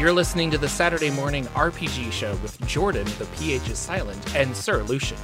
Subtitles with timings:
[0.00, 4.56] You're listening to the Saturday Morning RPG Show with Jordan, the PH is silent, and
[4.56, 5.18] Sir Lucian.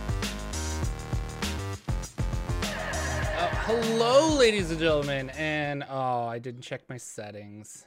[2.61, 7.87] Uh, hello, ladies and gentlemen, and oh, I didn't check my settings.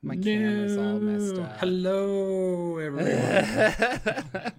[0.00, 1.58] My camera's all messed up.
[1.58, 4.52] Hello, everyone.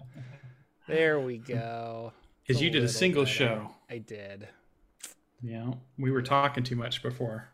[0.90, 2.12] there we go.
[2.46, 3.34] Because you did a single better.
[3.34, 3.72] show.
[3.90, 4.50] I did.
[5.42, 7.48] Yeah, we were talking too much before.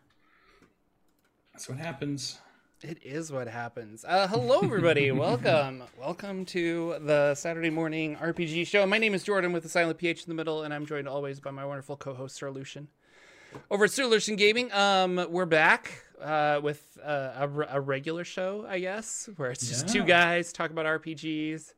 [1.52, 2.40] That's what happens.
[2.82, 4.04] It is what happens.
[4.08, 5.10] Uh, hello, everybody.
[5.12, 5.82] Welcome.
[5.98, 8.86] Welcome to the Saturday morning RPG show.
[8.86, 11.40] My name is Jordan with the silent PH in the middle, and I'm joined always
[11.40, 12.88] by my wonderful co host, Sir Lucian.
[13.70, 18.64] Over at Sir Lucian Gaming, um, we're back uh, with uh, a, a regular show,
[18.66, 21.74] I guess, where it's just two guys talk about RPGs,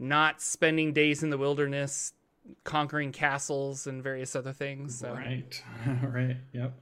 [0.00, 2.14] not spending days in the wilderness
[2.64, 4.98] conquering castles and various other things.
[4.98, 5.62] So, Right,
[6.02, 6.36] right.
[6.52, 6.72] Yep.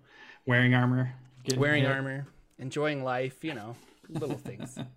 [0.47, 1.12] Wearing armor.
[1.58, 1.92] wearing hit.
[1.92, 2.27] armor,
[2.60, 3.74] enjoying life, you know,
[4.08, 4.78] little things.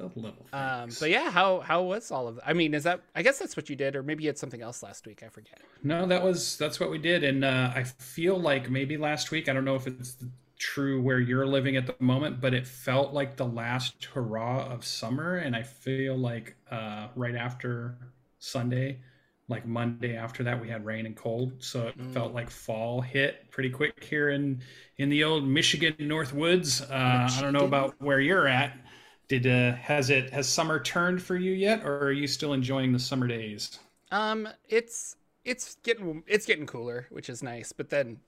[0.00, 0.46] A little.
[0.52, 2.46] Um, but yeah, how how was all of that?
[2.46, 4.62] I mean, is that I guess that's what you did, or maybe you had something
[4.62, 5.24] else last week.
[5.24, 5.60] I forget.
[5.82, 9.48] no, that was that's what we did, and uh, I feel like maybe last week.
[9.48, 10.16] I don't know if it's
[10.56, 14.84] true where you're living at the moment, but it felt like the last hurrah of
[14.84, 17.98] summer, and I feel like uh, right after
[18.38, 19.00] Sunday,
[19.48, 22.12] like Monday after that, we had rain and cold, so it Mm.
[22.12, 24.62] felt like fall hit pretty quick here in
[24.98, 26.82] in the old Michigan North Woods.
[26.82, 28.76] Uh, I don't know about where you're at.
[29.28, 32.92] Did uh, has it has summer turned for you yet, or are you still enjoying
[32.92, 33.78] the summer days?
[34.10, 37.72] Um, it's it's getting it's getting cooler, which is nice.
[37.72, 38.18] But then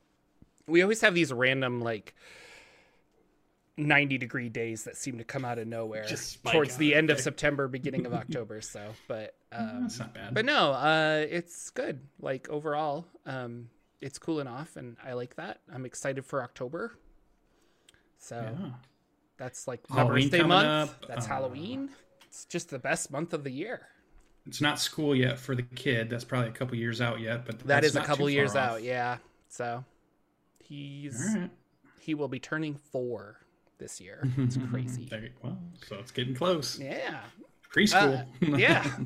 [0.67, 2.15] we always have these random like
[3.86, 7.20] ninety degree days that seem to come out of nowhere Just towards the end of.
[7.20, 8.61] September, beginning of October.
[8.61, 10.34] So, but um, That's not bad.
[10.34, 12.01] but no, uh, it's good.
[12.20, 13.69] Like overall, um,
[14.01, 15.61] it's cooling off, and I like that.
[15.73, 16.92] I'm excited for October.
[18.19, 18.36] So.
[18.36, 18.70] yeah.
[19.41, 20.91] That's like my Halloween birthday month.
[20.91, 21.89] up, That's uh, Halloween.
[22.27, 23.89] It's just the best month of the year.
[24.47, 26.11] It's not school yet for the kid.
[26.11, 29.17] That's probably a couple years out yet, but that's a couple years out, yeah.
[29.48, 29.83] So
[30.58, 31.51] he's right.
[32.01, 33.39] he will be turning four
[33.80, 34.23] this year.
[34.36, 35.07] It's crazy.
[35.11, 35.58] There well,
[35.89, 36.79] so it's getting close.
[36.79, 37.18] yeah.
[37.74, 38.24] Preschool.
[38.52, 38.86] Uh, yeah.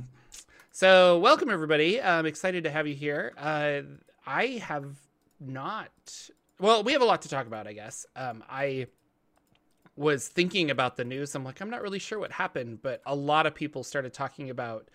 [0.76, 2.02] So welcome everybody.
[2.02, 3.32] I'm excited to have you here.
[3.38, 3.82] Uh,
[4.26, 4.96] I have
[5.38, 5.92] not.
[6.58, 8.06] Well, we have a lot to talk about, I guess.
[8.16, 8.88] Um, I
[9.94, 11.32] was thinking about the news.
[11.36, 14.50] I'm like, I'm not really sure what happened, but a lot of people started talking
[14.50, 14.88] about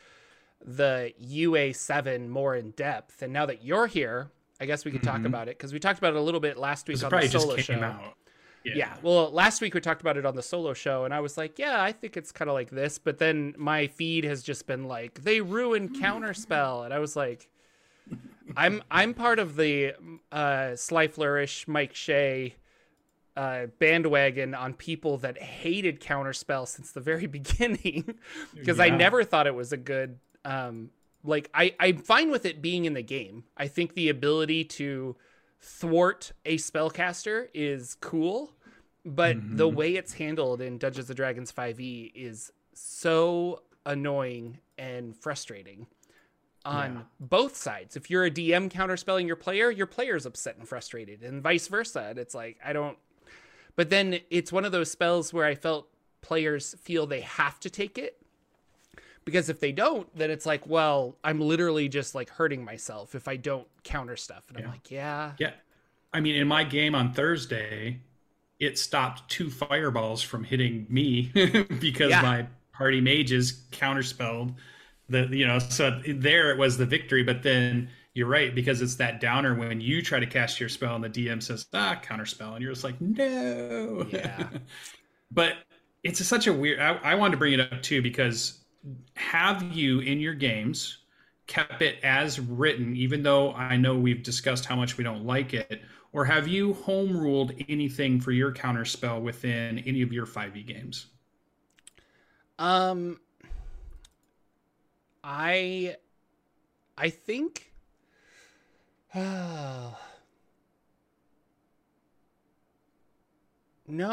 [0.66, 3.22] the UA7 more in depth.
[3.22, 5.28] And now that you're here, I guess we could talk Mhm.
[5.28, 7.56] about it because we talked about it a little bit last week on the solo
[7.56, 7.76] show.
[7.82, 8.16] out.
[8.64, 8.94] Yeah.
[9.02, 11.58] Well, last week we talked about it on the solo show, and I was like,
[11.58, 12.98] yeah, I think it's kind of like this.
[13.00, 17.50] But then my feed has just been like, they ruined Counterspell, and I was like,
[18.58, 19.94] I'm I'm part of the
[20.32, 22.56] uh, Sly Flourish, Mike Shea
[23.36, 28.16] uh, bandwagon on people that hated Counterspell since the very beginning
[28.54, 30.20] because I never thought it was a good.
[30.46, 30.92] Um,
[31.24, 33.44] like I I'm fine with it being in the game.
[33.58, 35.16] I think the ability to
[35.62, 38.54] thwart a spellcaster is cool,
[39.06, 39.74] but the Mhm.
[39.76, 45.88] way it's handled in Dungeons and Dragons 5e is so annoying and frustrating
[46.66, 47.04] on Yeah.
[47.20, 47.96] both sides.
[47.96, 52.08] If you're a DM counterspelling your player, your player's upset and frustrated, and vice versa.
[52.10, 52.98] And it's like I don't.
[53.76, 55.90] But then it's one of those spells where I felt
[56.22, 58.19] players feel they have to take it
[59.26, 63.28] because if they don't, then it's like, well, I'm literally just like hurting myself if
[63.28, 64.46] I don't counter stuff.
[64.50, 65.52] And I'm like, yeah, Yeah.
[66.14, 68.00] I mean, in my game on Thursday,
[68.60, 71.32] it stopped two fireballs from hitting me
[71.80, 72.22] because Yeah.
[72.22, 74.56] my party mages counterspelled
[75.10, 78.96] the you know so there it was the victory but then you're right because it's
[78.96, 82.54] that downer when you try to cast your spell and the dm says ah counterspell
[82.54, 84.48] and you're just like no Yeah.
[85.32, 85.56] but
[86.04, 88.60] it's such a weird I, I wanted to bring it up too because
[89.16, 91.00] have you in your games
[91.48, 95.54] kept it as written even though i know we've discussed how much we don't like
[95.54, 95.82] it
[96.14, 101.08] or have you home ruled anything for your counterspell within any of your 5e games
[102.60, 103.20] Um,
[105.24, 105.96] I,
[106.98, 107.72] I think.
[109.16, 109.96] no,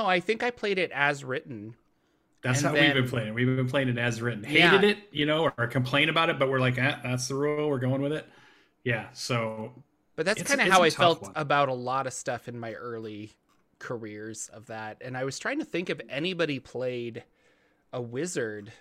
[0.06, 1.74] I think I played it as written.
[2.46, 3.34] That's And how we've been playing it.
[3.34, 4.44] We've been playing it as written.
[4.48, 4.70] Yeah.
[4.70, 7.69] Hated it, you know, or complain about it, but we're like, eh, that's the rule.
[7.69, 8.28] We're going with it.
[8.84, 9.08] Yeah.
[9.12, 9.72] So
[10.14, 11.32] But that's kind of how I felt one.
[11.34, 13.32] about a lot of stuff in my early
[13.81, 14.98] careers of that.
[15.00, 17.25] And I was trying to think if anybody played
[17.93, 18.72] a wizard.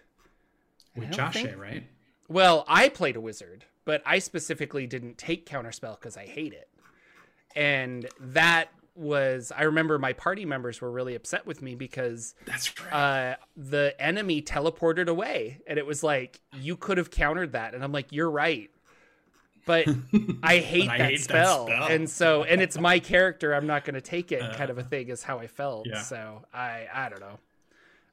[0.96, 1.84] With Josh, think- right?
[2.28, 6.70] Well, I played a wizard, but I specifically didn't take counterspell because I hate it.
[7.56, 12.74] And that was I remember my party members were really upset with me because That's
[12.82, 12.94] right.
[12.94, 17.84] uh, the enemy teleported away, and it was like you could have countered that, and
[17.84, 18.70] I'm like, you're right,
[19.66, 19.88] but
[20.44, 21.68] I hate, I that, hate that spell.
[21.68, 21.88] spell.
[21.88, 24.84] and so and it's my character, I'm not going to take it, kind of a
[24.84, 25.88] thing is how I felt.
[25.88, 26.02] yeah.
[26.02, 27.40] So I I don't know.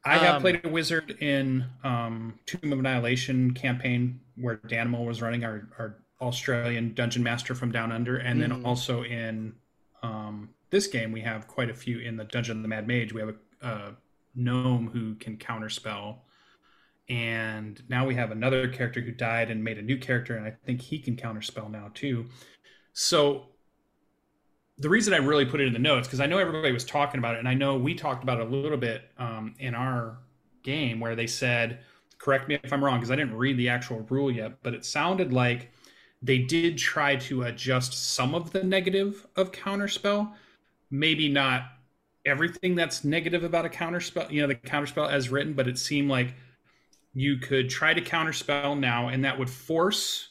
[0.05, 5.23] I have Um, played a wizard in um, Tomb of Annihilation campaign where Danimal was
[5.23, 8.41] running our, our Australian dungeon master from Down Under, and Mhm.
[8.41, 9.55] then also in
[10.03, 13.13] um, this game we have quite a few in the Dungeon of the Mad Mage.
[13.13, 13.97] We have a, a
[14.35, 16.17] gnome who can counterspell,
[17.09, 20.55] and now we have another character who died and made a new character, and I
[20.67, 22.27] think he can counterspell now too.
[22.95, 23.45] So
[24.79, 27.19] the reason I really put it in the notes because I know everybody was talking
[27.19, 30.19] about it, and I know we talked about it a little bit um, in our
[30.63, 31.81] game where they said,
[32.19, 34.85] correct me if I'm wrong, because I didn't read the actual rule yet, but it
[34.85, 35.71] sounded like
[36.23, 40.33] they did try to adjust some of the negative of counterspell,
[40.93, 41.65] maybe not
[42.25, 46.09] everything that's negative about a counterspell, you know, the counterspell as written, but it seemed
[46.09, 46.35] like
[47.15, 50.29] you could try to counterspell now, and that would force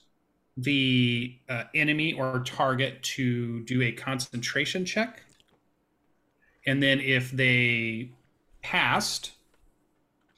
[0.57, 5.23] the uh, enemy or target to do a concentration check.
[6.65, 8.11] And then if they
[8.61, 9.31] passed,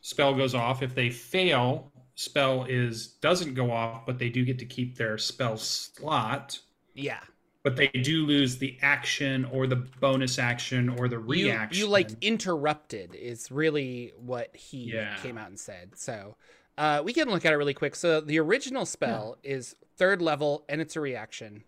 [0.02, 0.82] spell goes off.
[0.82, 5.18] If they fail, spell is doesn't go off, but they do get to keep their
[5.18, 6.60] spell slot.
[6.94, 7.20] Yeah.
[7.64, 11.80] But they do lose the action or the bonus action or the reaction.
[11.80, 15.16] you like interrupted is really what he Yeah.
[15.24, 15.92] came out and said.
[15.96, 16.36] So
[16.78, 17.96] uh, we can look at it really quick.
[17.96, 21.64] So the original spell is third level and it's a reaction.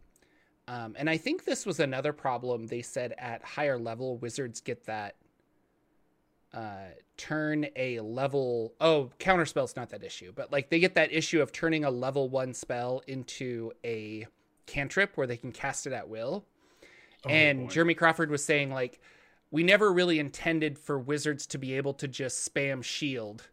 [0.67, 2.67] Um, and I think this was another problem.
[2.67, 5.15] They said at higher level, wizards get that
[6.53, 8.73] uh, turn a level.
[8.81, 12.27] Oh, counterspell's not that issue, but like they get that issue of turning a level
[12.29, 14.25] one spell into a
[14.65, 16.45] cantrip where they can cast it at will
[17.25, 17.73] Oh, and boy.
[17.73, 18.99] Jeremy Crawford was saying like
[19.51, 23.47] we never really intended for wizards to be able to just spam shield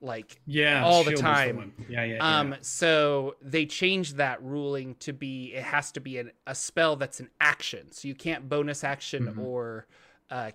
[0.00, 1.56] like yeah, all the time.
[1.56, 1.72] one.
[1.88, 2.38] yeah, yeah, yeah.
[2.40, 6.94] um so they changed that ruling to be it has to be an, a spell
[6.96, 9.38] that's an action so you can't bonus action Mhm.
[9.42, 9.86] or
[10.30, 10.50] uh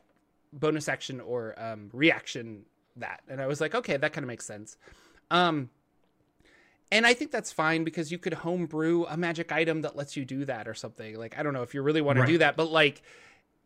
[0.54, 2.64] bonus action or um reaction
[2.98, 4.78] that and i was like okay that kind of makes sense
[5.31, 5.69] um
[6.92, 10.26] and I think that's fine because you could homebrew a magic item that lets you
[10.26, 11.18] do that or something.
[11.18, 13.02] Like I don't know if you really want to do that, but like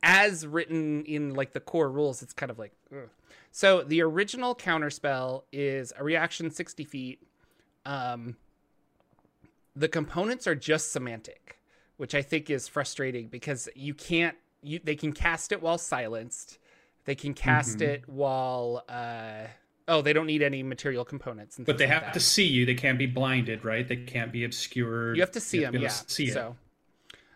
[0.03, 3.09] as written in like the core rules, it's kind of like ugh.
[3.51, 3.81] so.
[3.83, 7.21] The original counterspell is a reaction sixty feet.
[7.85, 8.35] Um,
[9.75, 11.59] the components are just somatic,
[11.97, 14.37] which I think is frustrating because you can't.
[14.61, 16.59] You they can cast it while silenced.
[17.05, 17.81] They can cast Mhm.
[17.87, 18.83] it while.
[18.89, 19.47] Uh,
[19.87, 21.57] oh, they don't need any material components.
[21.57, 22.65] And but they have to see you.
[22.65, 23.87] They can't be blinded, right?
[23.87, 25.17] They can't be obscured.
[25.17, 25.89] You have to see them, be yeah.
[25.89, 26.33] to See it.
[26.33, 26.55] so,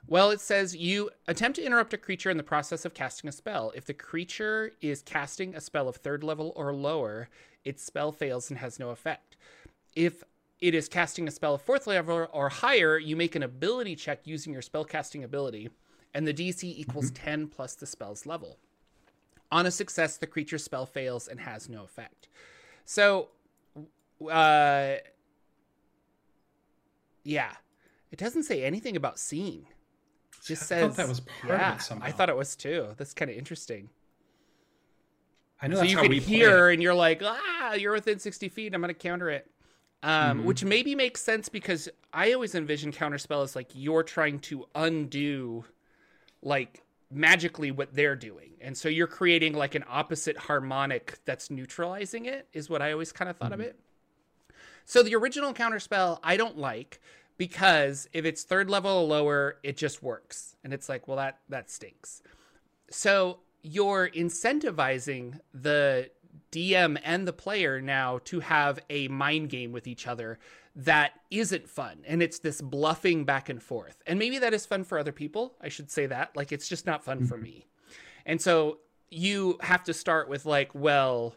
[0.08, 3.32] well, it says you attempt to interrupt a creature in the process of casting a
[3.32, 3.72] spell.
[3.76, 7.30] If the creature is casting a spell of third level or lower,
[7.64, 9.36] its spell fails and has no effect.
[9.96, 10.24] If
[10.60, 14.22] it is casting a spell of fourth level or higher, you make an ability check
[14.26, 15.70] using your spell casting ability,
[16.14, 17.26] and the DC equals mm-hmm.
[17.26, 18.58] 10 plus the spell's level.
[19.52, 22.28] On a success, the creature's spell fails and has no effect.
[22.86, 23.30] So,
[24.30, 24.96] uh,
[27.24, 27.52] yeah,
[28.12, 29.66] it doesn't say anything about seeing.
[30.34, 32.06] It just I says thought that was part of it somehow.
[32.08, 32.90] I thought it was too.
[32.98, 33.90] That's kind of interesting.
[35.62, 38.48] I know So that's you could play hear, and you're like, ah, you're within 60
[38.50, 38.74] feet.
[38.74, 39.50] I'm going to counter it.
[40.02, 40.44] Um, Mhm.
[40.46, 45.66] Which maybe makes sense because I always envision counterspell as like you're trying to undo,
[46.42, 52.26] like magically what they're doing, and so you're creating like an opposite harmonic that's neutralizing
[52.26, 52.48] it.
[52.54, 53.64] Is what I always kind of thought of Mhm.
[53.64, 53.80] it.
[54.86, 57.00] So the original counterspell I don't like
[57.38, 61.40] because if it's third level or lower, it just works, and it's like, well, that
[61.50, 62.22] that stinks.
[62.90, 66.10] So you're incentivizing the
[66.52, 70.40] DM and the player now to have a mind game with each other
[70.76, 72.00] that isn't fun.
[72.08, 74.02] And it's this bluffing back and forth.
[74.08, 75.56] And maybe that is fun for other people.
[75.62, 76.36] I should say that.
[76.36, 77.42] Like, it's just not fun for Mhm.
[77.44, 77.66] me.
[78.26, 81.36] And so you have to start with, like, well,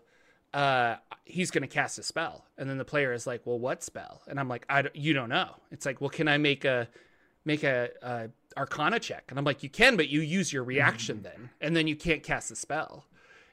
[0.53, 2.47] uh, he's going to cast a spell.
[2.59, 4.21] And then the player is like, well, what spell?
[4.29, 5.57] And I'm like, I don't, you don't know.
[5.71, 6.89] It's like, well, can I make a,
[7.47, 9.25] make a, a arcana check?
[9.31, 11.49] And I'm like, you can, but you use your reaction then.
[11.63, 13.07] And then you can't cast a spell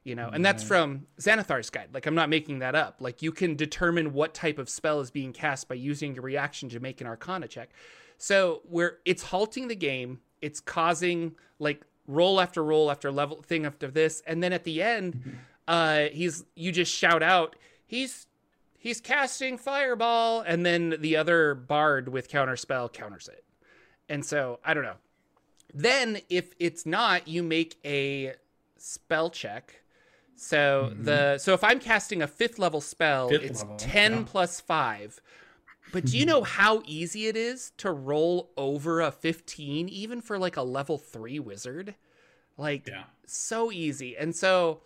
[0.10, 1.90] you know and that's from xanathar's guide.
[1.94, 2.98] Like i'm not making that up.
[3.00, 6.68] Like you can determine what type of spell is being cast by using your reaction
[6.70, 7.70] to make an arcana check.
[8.18, 10.20] So where it's halting the game.
[10.42, 14.24] It's causing like roll after roll after level thing after this.
[14.26, 15.38] And then at the end
[15.68, 18.26] uh he's you just shout out he's
[18.78, 20.42] he's casting fireball.
[20.42, 23.44] And then the other bard with counterspell counters it.
[24.10, 24.98] And so i don't know.
[25.72, 28.34] Then, if it's not, you make a
[28.78, 29.84] spell check.
[30.40, 31.04] So Mhm.
[31.06, 34.24] the so if I'm casting a fifth level spell, Fifth it's level, ten yeah.
[34.26, 35.22] plus five.
[35.92, 40.38] But do you know how easy it is to roll over a fifteen, even for
[40.38, 41.96] like a level three wizard?
[42.58, 43.06] Like Yeah.
[43.26, 44.16] so easy.
[44.18, 44.82] And so,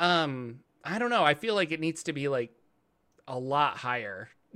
[0.00, 1.24] um, I don't know.
[1.24, 2.52] I feel like it needs to be like
[3.26, 4.28] a lot higher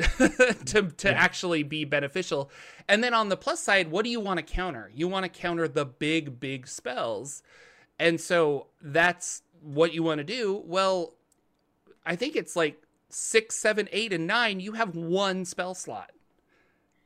[0.67, 1.15] to to Yeah.
[1.15, 2.51] actually be beneficial.
[2.89, 4.91] And then on the plus side, what do you want to counter?
[4.95, 7.43] You want to counter the big big spells.
[7.99, 10.63] And so that's what you want to do.
[10.65, 11.15] Well,
[12.05, 14.61] I think it's like six, seven, eight, and nine.
[14.61, 16.13] You have one spell slot,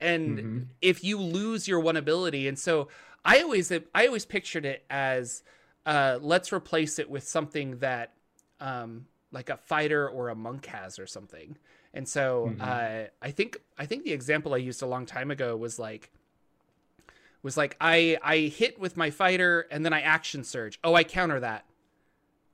[0.00, 0.66] and Mhm.
[0.80, 2.88] if you lose your one ability, and so
[3.24, 5.42] I always I always pictured it as
[5.86, 8.14] uh, let's replace it with something that
[8.60, 11.56] um, like a fighter or a monk has or something.
[11.94, 12.60] And so Mhm.
[12.60, 16.10] uh, I think I think the example I used a long time ago was like
[17.42, 20.78] was like I I hit with my fighter and then I action surge.
[20.84, 21.64] Oh, I counter that.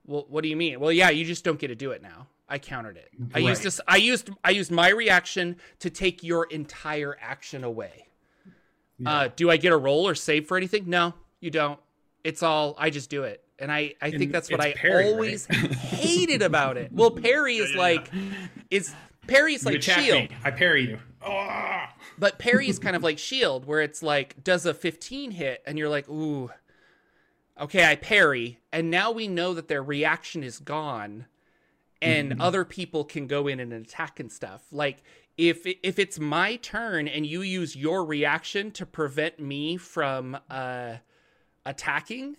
[0.09, 0.81] Well, what do you mean?
[0.81, 2.27] Well, yeah, you just don't get to do it now.
[2.49, 3.11] I countered it.
[3.35, 3.79] I used this.
[3.87, 8.07] I used I used my reaction to take your entire action away.
[9.05, 10.88] Uh, do I get a roll or save for anything?
[10.88, 11.79] No, you don't.
[12.25, 14.81] It's all I just do it, and I I think And that's what I it's
[14.81, 15.12] parry, right?
[15.12, 16.91] always hated about it.
[16.91, 18.11] Well, parry is Yeah, yeah, like
[18.71, 18.95] is
[19.27, 20.37] parry's You like shield, me.
[20.43, 20.99] I parry you.
[21.25, 21.85] Oh!
[22.19, 25.79] but parry is kind of like shield, where it's like does a 15 hit, and
[25.79, 26.50] you're like ooh,
[27.61, 31.27] okay, I parry, and now we know that their reaction is gone,
[32.00, 32.37] and Mhm.
[32.41, 34.62] other people can go in and attack and stuff.
[34.71, 35.03] Like
[35.37, 40.97] if if it's my turn and you use your reaction to prevent me from uh,
[41.65, 42.37] attacking,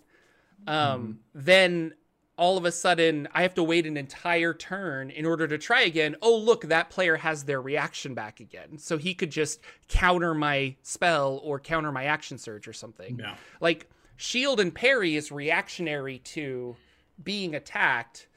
[0.67, 1.93] um, then
[2.37, 5.81] all of a sudden I have to wait an entire turn in order to try
[5.81, 6.15] again.
[6.21, 8.77] Oh, look, that player has their reaction back again.
[8.77, 9.59] So he could just
[9.89, 13.19] counter my spell or counter my action surge or something.
[13.19, 13.35] Yeah.
[13.59, 13.89] Like
[14.21, 16.75] shield and parry is reactionary to
[17.23, 18.27] being attacked.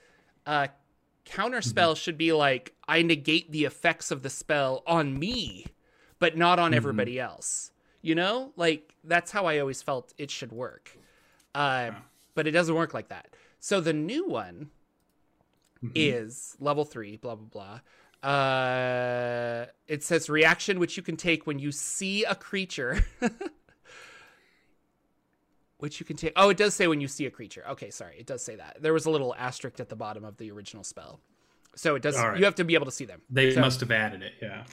[0.46, 0.68] Uh
[1.24, 5.66] counter spell should be like I negate the effects of the spell on me,
[6.20, 7.72] but not on everybody else.
[8.00, 8.52] You know?
[8.56, 10.96] Like that's how I always felt it should work.
[11.54, 11.90] Uh
[12.34, 13.28] but it doesn't work like that.
[13.60, 14.70] So the new one
[15.84, 15.92] Mhm.
[15.96, 18.30] is level three, blah blah blah.
[18.30, 23.04] Uh, it says reaction which you can take when you see a creature.
[25.82, 26.32] which you can take.
[26.36, 27.64] Oh, it does say when you see a creature.
[27.70, 28.76] Okay, sorry, it does say that.
[28.80, 31.18] There was a little asterisk at the bottom of the original spell,
[31.74, 32.16] so it does.
[32.16, 32.38] Right.
[32.38, 33.20] You have to be able to see them.
[33.28, 34.34] They So- must have added it.
[34.40, 34.64] Yeah.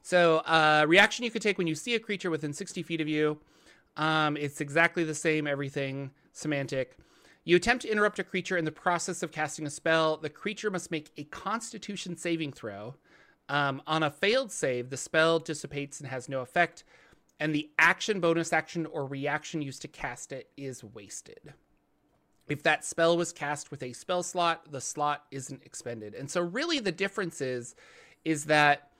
[0.00, 3.08] So, uh, reaction you could take when you see a creature within 60 feet of
[3.08, 3.40] you.
[3.98, 6.96] Um, it's exactly the same, everything somatic.
[7.44, 10.16] You attempt to interrupt a creature in the process of casting a spell.
[10.16, 12.94] The creature must make a constitution saving throw.
[13.50, 16.84] Um, on a failed save, the spell dissipates and has no effect,
[17.40, 21.52] and the action, bonus action, or reaction used to cast it is wasted.
[22.48, 26.14] If that spell was cast with a spell slot, the slot isn't expended.
[26.14, 27.74] And so, really, the difference is,
[28.24, 28.90] is that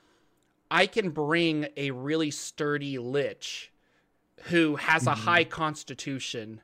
[0.71, 3.71] I can bring a really sturdy lich
[4.45, 5.19] who has a Mhm.
[5.19, 6.63] high constitution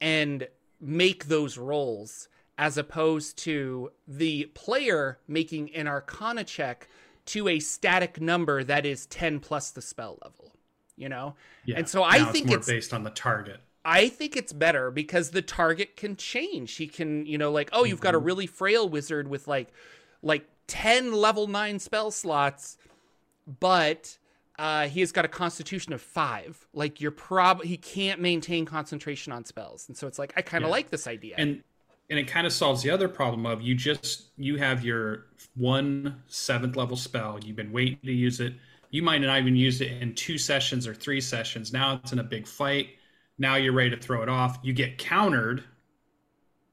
[0.00, 0.48] and
[0.80, 2.28] make those rolls
[2.58, 6.88] as opposed to the player making an arcana check
[7.24, 10.52] to a static number that is 10 plus the spell level
[11.00, 11.78] you know Yeah.
[11.78, 13.60] And so I Now think it's more it's- based on the target.
[13.84, 16.76] I think it's better because the target can change.
[16.76, 18.26] He can, you know, like, oh, you've got a Mhm.
[18.26, 19.68] really frail wizard with like
[20.22, 22.76] like 10 level 9 spell slots,
[23.58, 24.18] but
[24.58, 26.66] uh he has got a constitution of 5.
[26.74, 29.88] Like you're prob he can't maintain concentration on spells.
[29.88, 30.72] And so it's like I kind of Yeah.
[30.72, 31.34] like this idea.
[31.38, 31.62] and
[32.10, 36.22] and it kind of solves the other problem of you just you have your one
[36.26, 38.54] seventh level spell you've been waiting to use it
[38.90, 42.18] you might not even use it in two sessions or three sessions now it's in
[42.18, 42.88] a big fight
[43.38, 45.64] now you're ready to throw it off you get countered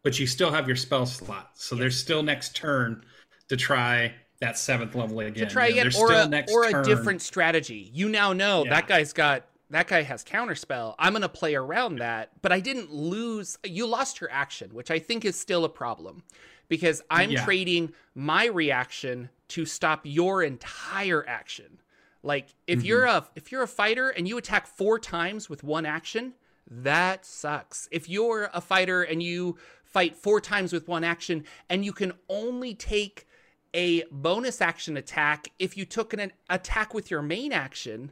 [0.04, 3.04] but you still have your spell slot so there's still next turn
[3.50, 6.84] to try that seventh level again to try again or still a, or a turn.
[6.84, 7.90] different strategy.
[7.94, 8.70] You now know Yeah.
[8.72, 10.96] that guy's got that guy has counterspell.
[10.98, 14.92] I'm going to play around that, but I didn't lose you lost your action, which
[14.92, 16.24] I think is still a problem
[16.70, 17.44] because I'm Yeah.
[17.44, 21.80] trading my reaction to stop your entire action.
[22.28, 22.86] Like if Mm-hmm.
[22.86, 26.34] you're a if you're a fighter and you attack 4 times with one action,
[26.70, 27.88] that sucks.
[27.92, 32.14] If you're a fighter and you fight 4 times with one action and you can
[32.30, 33.28] only take
[33.74, 38.12] a bonus action attack if you took an attack with your main action.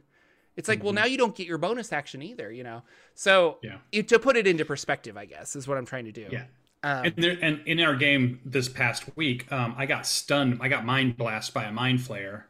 [0.56, 2.82] It's like, well, now you don't get your bonus action either, you know.
[3.14, 3.78] So Yeah.
[3.92, 6.30] it, to put it into perspective, I guess is what I'm trying to do.
[6.30, 6.44] yeah
[6.82, 10.58] Um, And, there, and in our game this past week, um, I got stunned.
[10.62, 12.44] I got mind blast by a mind flayer.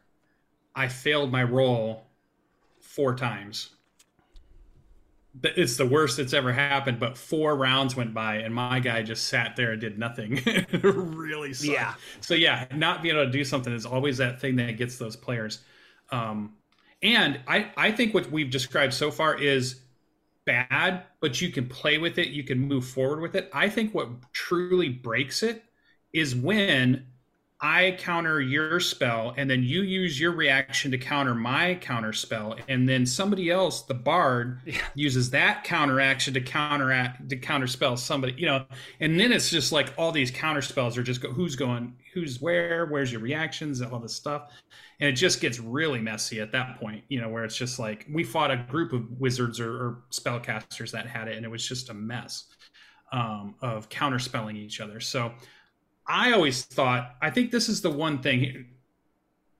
[0.77, 2.03] I failed my roll
[2.79, 3.71] four times.
[5.43, 6.99] it's the worst that's ever happened.
[6.99, 10.39] But four rounds went by, and my guy just sat there and did nothing.
[10.83, 11.71] really sucked.
[11.73, 11.93] Yeah.
[12.21, 15.15] So yeah, not being able to do something is always that thing that gets those
[15.15, 15.59] players.
[16.11, 16.53] Um,
[17.01, 19.81] and I I think what we've described so far is
[20.45, 22.29] bad, but you can play with it.
[22.29, 23.49] You can move forward with it.
[23.51, 25.63] I think what truly breaks it
[26.13, 27.05] is when
[27.59, 32.55] I counter your spell, and then you use your reaction to counter my counter spell,
[32.67, 34.81] and then somebody else, the bard, yeah.
[34.93, 38.63] uses that counter action to counteract to counter spell somebody, you know,
[38.99, 42.39] and then it's just like all these counter spells are just go, who's going, who's
[42.39, 44.51] where, where's your reactions, all this stuff,
[44.99, 48.05] and it just gets really messy at that point, you know, where it's just like
[48.13, 51.67] we fought a group of wizards or, or spellcasters that had it, and it was
[51.67, 52.45] just a mess
[53.11, 54.99] um, of counterspelling each other.
[54.99, 55.31] So
[56.07, 58.67] I always thought, I think this is the one thing.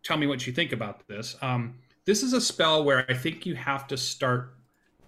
[0.03, 1.35] Tell me what you think about this.
[1.41, 1.75] Um,
[2.05, 4.55] this is a spell where I think you have to start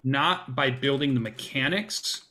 [0.04, 2.22] not by building the mechanics,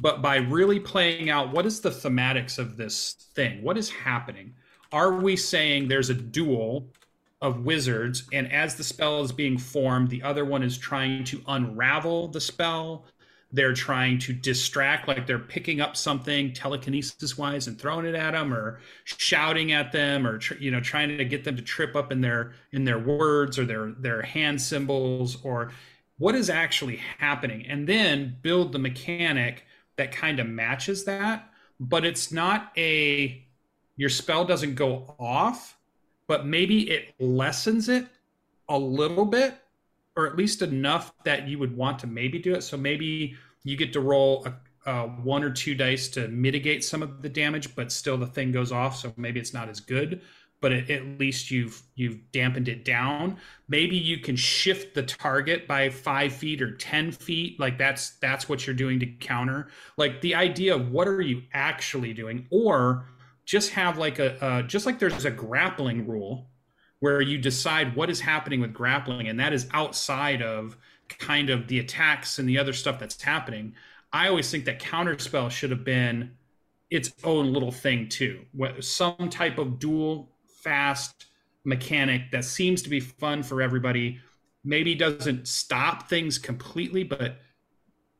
[0.00, 3.62] but by really playing out what is the thematics of this thing?
[3.62, 4.54] What is happening?
[4.92, 6.88] Are we saying there's a duel
[7.42, 11.42] of wizards, and as the spell is being formed, the other one is trying to
[11.48, 13.06] unravel the spell
[13.56, 18.32] they're trying to distract like they're picking up something telekinesis wise and throwing it at
[18.32, 22.12] them or shouting at them or you know trying to get them to trip up
[22.12, 25.72] in their in their words or their their hand symbols or
[26.18, 27.66] what is actually happening.
[27.66, 29.64] And then build the mechanic
[29.96, 33.42] that kind of matches that but it's not a
[33.96, 35.78] your spell doesn't go off
[36.26, 38.06] but maybe it lessens it
[38.68, 39.54] a little bit
[40.16, 42.62] or at least enough that you would want to maybe do it.
[42.62, 43.36] So maybe
[43.66, 47.28] you get to roll a, a one or two dice to mitigate some of the
[47.28, 48.96] damage, but still the thing goes off.
[48.96, 50.22] So maybe it's not as good,
[50.60, 53.38] but it, at least you've you've dampened it down.
[53.68, 57.58] Maybe you can shift the target by five feet or ten feet.
[57.58, 59.66] Like that's that's what you're doing to counter.
[59.96, 63.06] Like the idea of what are you actually doing, or
[63.44, 66.50] just have like a uh, just like there's a grappling rule
[67.00, 70.76] where you decide what is happening with grappling, and that is outside of
[71.08, 73.74] kind of the attacks and the other stuff that's happening.
[74.12, 76.32] I always think that counterspell should have been
[76.90, 78.44] its own little thing too.
[78.80, 81.26] Some type of dual fast
[81.64, 84.20] mechanic that seems to be fun for everybody.
[84.64, 87.40] Maybe doesn't stop things completely, but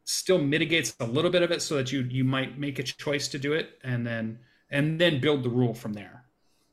[0.04, 3.28] still mitigates a little bit of it so that you you might make a choice
[3.28, 4.38] to do it and then
[4.70, 6.24] and then build the rule from there.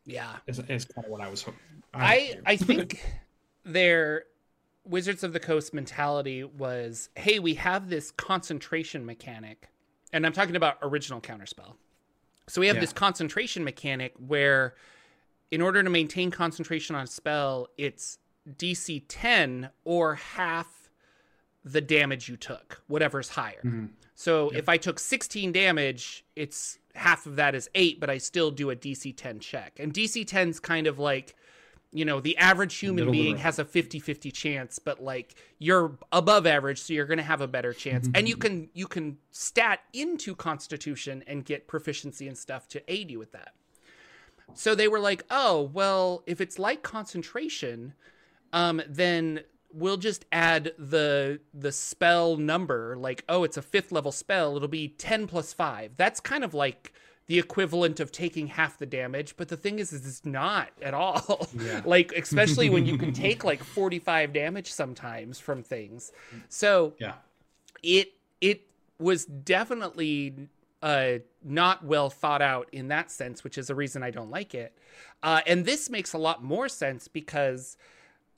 [0.06, 1.60] Yeah, is, is kind of what I was hoping.
[1.94, 3.04] I I think
[3.66, 4.26] there
[4.86, 9.70] Wizards of the Coast mentality was, hey, we have this concentration mechanic,
[10.12, 11.76] and I'm talking about original counterspell.
[12.48, 12.82] So we have yeah.
[12.82, 14.76] this concentration mechanic where,
[15.52, 18.18] in order to maintain concentration on a spell, it's
[18.58, 20.90] DC 10 or half
[21.64, 23.62] the damage you took, whatever's higher.
[23.64, 23.86] Mm-hmm.
[24.16, 24.60] So yep.
[24.60, 28.70] if I took 16 damage, it's half of that is eight, but I still do
[28.70, 29.80] a DC 10 check.
[29.80, 31.36] And DC 10's kind of like
[31.94, 36.82] you know the average human being has a 50-50 chance but like you're above average
[36.82, 38.10] so you're going to have a better chance.
[38.14, 43.12] And you can you can stat into constitution and get proficiency and stuff to aid
[43.12, 43.54] you with that.
[44.54, 47.94] So they were like oh well if it's like concentration
[48.52, 54.12] um then we'll just add the the spell number like oh it's a fifth level
[54.12, 56.94] spell it'll be 10 plus 5 that's kind of like
[57.28, 60.94] the equivalent of taking half the damage but the thing is, is it's not at
[60.94, 61.48] all.
[61.58, 61.82] Yeah.
[61.86, 66.12] like especially when you can take like 45 damage sometimes from things.
[66.50, 67.14] So yeah.
[67.82, 68.62] it it
[69.00, 70.50] was definitely
[70.82, 74.54] uh, not well thought out in that sense which is a reason i don't like
[74.54, 74.78] it.
[75.22, 77.78] Uh, and this makes a lot more sense because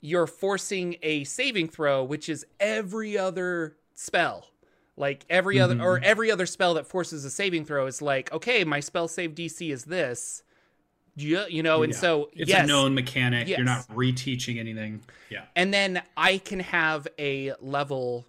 [0.00, 4.50] you're forcing a saving throw which is every other spell
[4.96, 5.80] like every mm-hmm.
[5.80, 9.08] other or every other spell that forces a saving throw is like, okay, my spell
[9.08, 10.42] save DC is this.
[11.18, 11.98] You, you know, and yeah.
[11.98, 13.48] so it's yes, a known mechanic.
[13.48, 13.58] Yes.
[13.58, 15.00] You're not reteaching anything.
[15.30, 15.44] Yeah.
[15.54, 18.26] And then I can have a level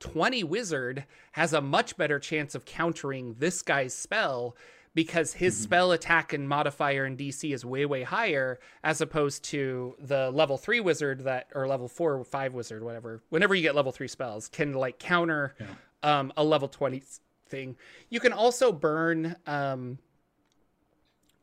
[0.00, 4.54] 20 wizard has a much better chance of countering this guy's spell
[4.96, 5.64] because his mm-hmm.
[5.64, 10.56] spell attack and modifier in DC is way way higher as opposed to the level
[10.56, 14.08] 3 wizard that or level 4 or 5 wizard whatever whenever you get level 3
[14.08, 16.18] spells can like counter yeah.
[16.18, 17.02] um, a level 20
[17.46, 17.76] thing.
[18.08, 19.98] You can also burn um,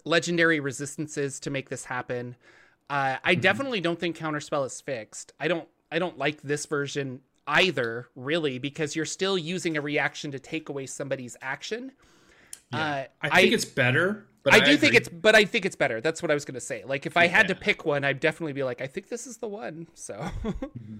[0.03, 2.35] legendary resistances to make this happen.
[2.89, 3.41] Uh, I mm-hmm.
[3.41, 5.31] definitely don't think counterspell is fixed.
[5.39, 10.31] I don't I don't like this version either really because you're still using a reaction
[10.31, 11.91] to take away somebody's action
[12.71, 12.79] yeah.
[12.79, 14.27] Uh, I think I, it's better.
[14.45, 14.77] I, I do agree.
[14.77, 16.01] think it's, but I think it's better.
[16.01, 16.83] That's what I was going to say.
[16.85, 17.53] Like, if I had yeah.
[17.53, 19.87] to pick one, I'd definitely be like, I think this is the one.
[19.93, 20.97] So, mm-hmm.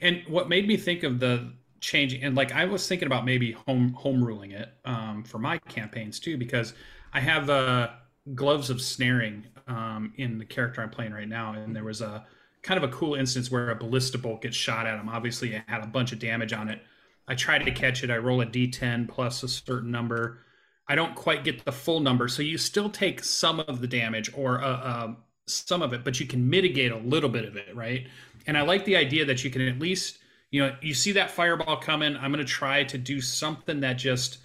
[0.00, 3.52] and what made me think of the changing and like I was thinking about maybe
[3.52, 6.72] home home ruling it um, for my campaigns too because
[7.12, 7.90] I have uh,
[8.34, 12.26] gloves of snaring um, in the character I'm playing right now, and there was a
[12.62, 15.08] kind of a cool instance where a ballista bolt gets shot at him.
[15.08, 16.80] Obviously, it had a bunch of damage on it.
[17.28, 18.10] I try to catch it.
[18.10, 20.38] I roll a d10 plus a certain number.
[20.86, 24.30] I don't quite get the full number, so you still take some of the damage
[24.36, 25.14] or uh, uh,
[25.46, 28.06] some of it, but you can mitigate a little bit of it, right?
[28.46, 30.18] And I like the idea that you can at least,
[30.50, 32.16] you know, you see that fireball coming.
[32.16, 34.38] I'm going to try to do something that just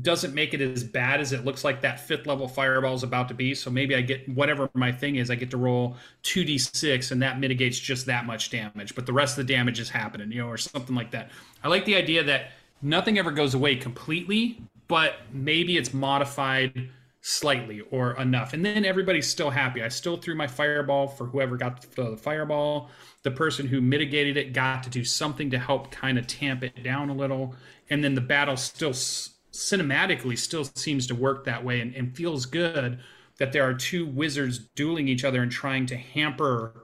[0.00, 3.28] doesn't make it as bad as it looks like that fifth level fireball is about
[3.28, 3.54] to be.
[3.54, 7.38] So maybe I get whatever my thing is, I get to roll 2d6 and that
[7.38, 10.48] mitigates just that much damage, but the rest of the damage is happening, you know,
[10.48, 11.30] or something like that.
[11.62, 16.90] I like the idea that nothing ever goes away completely, but maybe it's modified
[17.22, 18.52] slightly or enough.
[18.52, 19.82] And then everybody's still happy.
[19.82, 22.90] I still threw my fireball for whoever got the fireball.
[23.22, 26.82] The person who mitigated it got to do something to help kind of tamp it
[26.82, 27.54] down a little.
[27.88, 32.44] And then the battle still cinematically still seems to work that way and, and feels
[32.44, 32.98] good
[33.38, 36.81] that there are two wizards dueling each other and trying to hamper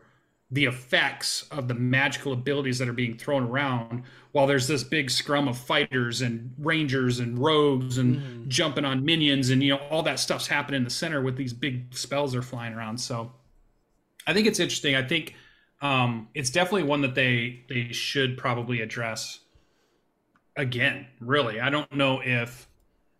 [0.51, 5.11] the effects of the magical abilities that are being thrown around while there's this big
[5.11, 8.49] scrum of fighters and rangers and rogues and mm.
[8.49, 11.53] jumping on minions and you know all that stuff's happening in the center with these
[11.53, 13.31] big spells are flying around so
[14.27, 15.35] i think it's interesting i think
[15.81, 19.41] um, it's definitely one that they they should probably address
[20.59, 21.61] again, really.
[21.61, 22.69] I don't know if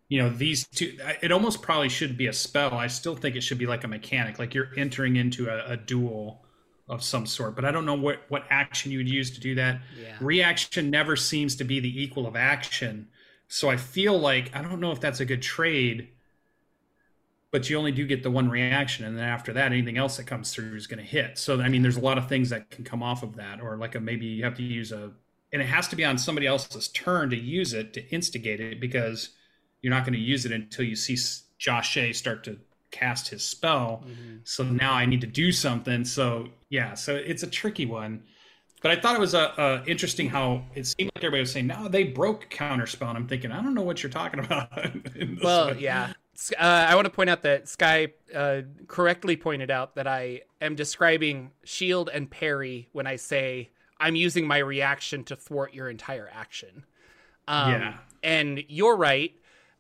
[0.09, 2.75] you know these two it almost probably should be a spell.
[2.75, 5.77] I still think it should be like a mechanic, like you're entering into a, a
[5.77, 6.45] duel
[6.89, 7.55] of some sort.
[7.55, 9.81] But I don't know what what action you would use to do that.
[10.01, 10.17] Yeah.
[10.21, 13.09] Reaction never seems to be the equal of action.
[13.49, 16.09] So I feel like I don't know if that's a good trade
[17.51, 20.27] but you only do get the one reaction and then after that anything else that
[20.27, 22.69] comes through is going to hit so i mean there's a lot of things that
[22.69, 25.11] can come off of that or like a maybe you have to use a
[25.53, 28.81] and it has to be on somebody else's turn to use it to instigate it
[28.81, 29.31] because
[29.81, 31.17] you're not going to use it until you see
[31.59, 32.59] Josh Shea start to
[32.91, 34.05] cast his spell.
[34.07, 34.39] Mm-hmm.
[34.45, 36.05] So now I need to do something.
[36.05, 38.25] So yeah, so it's a tricky one.
[38.81, 41.53] But I thought it was a, uh, uh, interesting how it seemed like everybody was
[41.53, 44.71] saying, "No, they broke counterspell," and I'm thinking, I don't know what you're talking about.
[45.43, 45.79] well, one.
[45.81, 46.13] yeah,
[46.59, 50.77] uh, I want to point out that Sky uh, correctly pointed out that I am
[50.77, 56.31] describing shield and parry when I say I'm using my reaction to thwart your entire
[56.33, 56.85] action.
[57.49, 57.95] Um, yeah.
[58.23, 59.35] And you're right.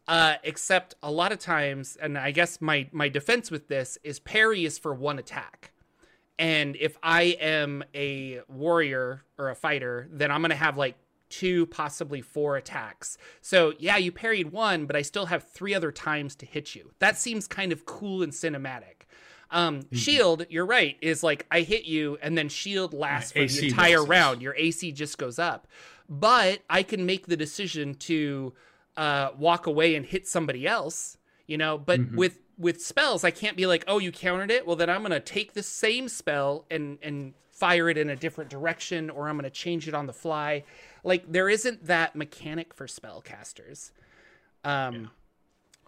[0.08, 4.18] Uh, except a lot of times, and I guess my my defense with this is
[4.18, 5.72] parry is for one attack.
[6.38, 10.96] And if I am a warrior or a fighter, then I'm going to have like
[11.28, 13.18] two, possibly four attacks.
[13.40, 16.92] So, yeah, you parried one, but I still have three other times to hit you.
[17.00, 19.06] That seems kind of cool and cinematic.
[19.50, 19.96] Um, mm-hmm.
[19.96, 23.68] Shield, you're right, is like I hit you and then shield lasts for AC the
[23.68, 24.42] entire round.
[24.42, 25.66] Your AC just goes up.
[26.08, 28.54] But I can make the decision to
[28.96, 32.16] uh, walk away and hit somebody else, you know, but mm-hmm.
[32.16, 34.66] with with spells I can't be like, "Oh, you countered it.
[34.66, 38.16] Well, then I'm going to take the same spell and and fire it in a
[38.16, 40.64] different direction or I'm going to change it on the fly."
[41.04, 43.92] Like there isn't that mechanic for spellcasters.
[44.64, 45.06] Um yeah.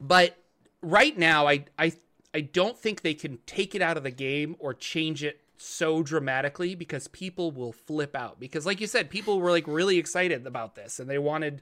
[0.00, 0.36] but
[0.82, 1.92] right now I I
[2.32, 6.02] I don't think they can take it out of the game or change it so
[6.02, 10.46] dramatically because people will flip out because like you said people were like really excited
[10.46, 11.60] about this and they wanted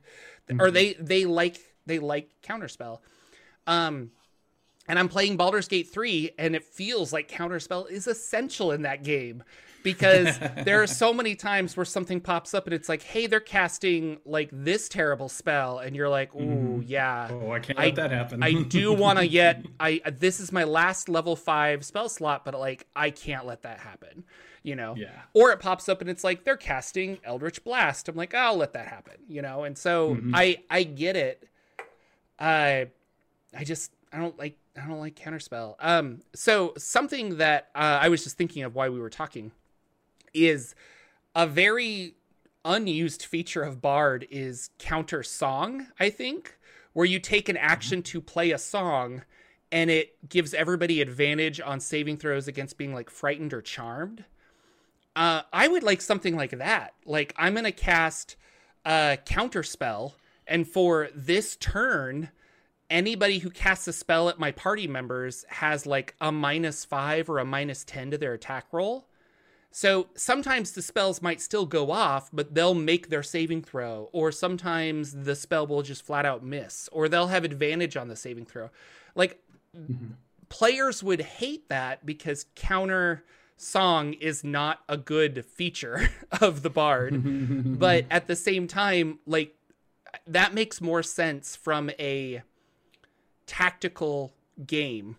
[0.48, 0.60] mm-hmm.
[0.60, 3.00] or they they like they like counterspell
[3.66, 4.12] um
[4.88, 9.05] and I'm playing Baldur's Gate 3 and it feels like counterspell is essential in that
[9.05, 9.42] game
[9.83, 13.40] because there are so many times where something pops up and it's like, hey, they're
[13.40, 16.85] casting like this terrible spell, and you're like, ooh, mm.
[16.87, 17.29] yeah.
[17.31, 18.42] Oh, I can't I, let that happen.
[18.42, 19.64] I do want to yet.
[19.81, 23.81] I this is my last level five spell slot, but like I can't let that
[23.81, 24.24] happen.
[24.62, 25.11] You know, yeah.
[25.35, 28.09] Or it pops up and it's like they're casting Eldritch Blast.
[28.09, 29.14] I'm like, I'll let that happen.
[29.29, 30.35] You know, and so mm-hmm.
[30.35, 31.48] I I get it.
[32.38, 32.85] I uh,
[33.57, 35.74] I just I don't like I don't like counterspell.
[35.80, 39.52] Um, so something that uh, I was just thinking of while we were talking
[40.32, 40.74] is
[41.34, 42.14] a very
[42.64, 46.58] unused feature of Bard is counter song, I think,
[46.92, 47.64] where you take an mm-hmm.
[47.64, 49.22] action to play a song
[49.70, 54.24] and it gives everybody advantage on saving throws against being like frightened or charmed.
[55.14, 56.94] Uh, I would like something like that.
[57.04, 58.36] Like I'm gonna cast
[58.84, 60.14] a counter spell,
[60.46, 62.30] and for this turn,
[62.90, 67.38] anybody who casts a spell at my party members has like a minus five or
[67.38, 69.07] a minus ten to their attack roll.
[69.70, 74.33] So sometimes the spells might still go off, but they'll make their saving throw, or
[74.33, 78.46] sometimes the spell will just flat out miss, or they'll have advantage on the saving
[78.46, 78.70] throw.
[79.14, 79.40] Like
[79.77, 80.12] mm-hmm.
[80.48, 83.24] players would hate that because counter
[83.59, 86.09] song is not a good feature
[86.40, 87.20] of the bard.
[87.79, 89.55] but at the same time, like
[90.27, 92.42] that makes more sense from a
[93.48, 94.32] tactical
[94.66, 95.16] game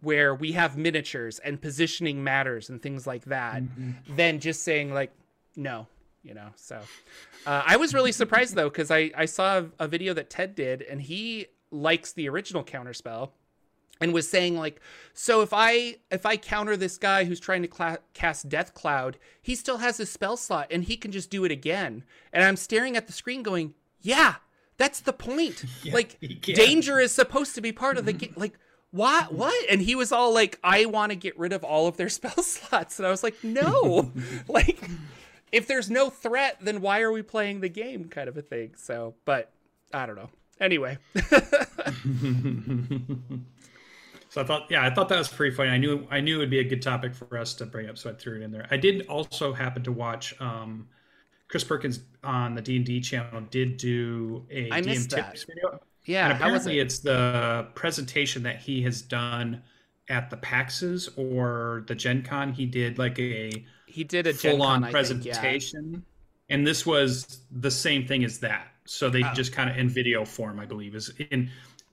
[0.00, 4.16] where we have miniatures and positioning matters and things like that mm-hmm.
[4.16, 5.12] than just saying like
[5.56, 5.86] no
[6.22, 6.80] you know so
[7.46, 10.82] uh, i was really surprised though because I, I saw a video that ted did
[10.82, 13.30] and he likes the original counterspell
[14.00, 14.80] and was saying like
[15.14, 19.18] so if i if i counter this guy who's trying to cla- cast death cloud
[19.42, 22.56] he still has his spell slot and he can just do it again and i'm
[22.56, 24.36] staring at the screen going yeah
[24.78, 25.64] that's the point.
[25.82, 28.58] Yeah, like danger is supposed to be part of the game like
[28.90, 29.70] what what?
[29.70, 32.42] And he was all like i want to get rid of all of their spell
[32.42, 32.98] slots.
[32.98, 34.10] And i was like no.
[34.48, 34.82] Like
[35.52, 38.72] if there's no threat then why are we playing the game kind of a thing
[38.76, 39.52] so but
[39.92, 40.30] i don't know.
[40.60, 40.98] Anyway.
[44.30, 45.70] So i thought yeah i thought that was pretty funny.
[45.70, 47.96] I knew i knew it would be a good topic for us to bring up
[47.98, 48.66] so i threw it in there.
[48.70, 50.88] I did also happen to watch um
[51.48, 56.32] chris perkins on the d&d channel did do a I DM tips video yeah, and
[56.32, 56.86] apparently it?
[56.86, 59.62] it's the presentation that he has done
[60.08, 62.50] at the PAXs or the Gen Con.
[62.50, 66.04] He did like a he did a full on presentation, think,
[66.48, 66.54] yeah.
[66.56, 68.68] and this was the same thing as that.
[68.86, 69.34] So they oh.
[69.34, 71.50] just kind of in video form, I believe, is in.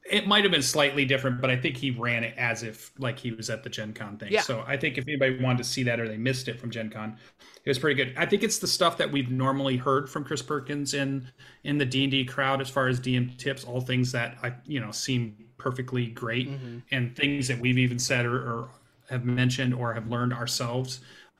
[0.10, 3.18] It might have been slightly different, but I think he ran it as if like
[3.18, 4.32] he was at the Gen Con thing.
[4.32, 4.42] Yeah.
[4.42, 6.92] So I think if anybody wanted to see that or they missed it from Gen
[6.92, 7.18] Con,
[7.64, 8.14] it was pretty good.
[8.16, 11.28] I think it's the stuff that we've normally heard from Chris Perkins in
[11.64, 14.54] in the D and D crowd as far as DM tips, all things that I
[14.66, 16.80] you know seem perfectly great, mm-hmm.
[16.92, 18.70] and things that we've even said or, or,
[19.10, 21.00] have mentioned or have learned ourselves.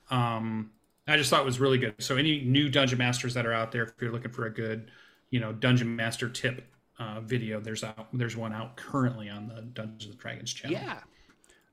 [0.10, 0.72] Um,
[1.08, 1.96] I just thought it was really good.
[2.00, 4.92] So any new dungeon masters that are out there, if you're looking for a good,
[5.30, 6.64] you know, dungeon master tip
[7.00, 10.78] uh, video, there's out there's one out currently on the Dungeons and Dragons channel.
[10.78, 11.00] Yeah,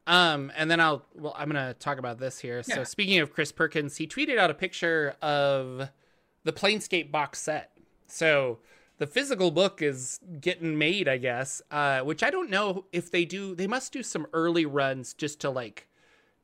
[0.07, 2.63] um, and then I'll well, I'm gonna talk about this here.
[2.67, 2.77] Yeah.
[2.77, 5.89] So speaking of Chris Perkins, he tweeted out a picture of
[6.45, 7.77] the Planescape box set.
[8.07, 8.59] So
[8.99, 11.63] the physical book is getting made, I guess.
[11.71, 13.55] Uh, which I don't know if they do.
[13.55, 15.87] They must do some early runs just to like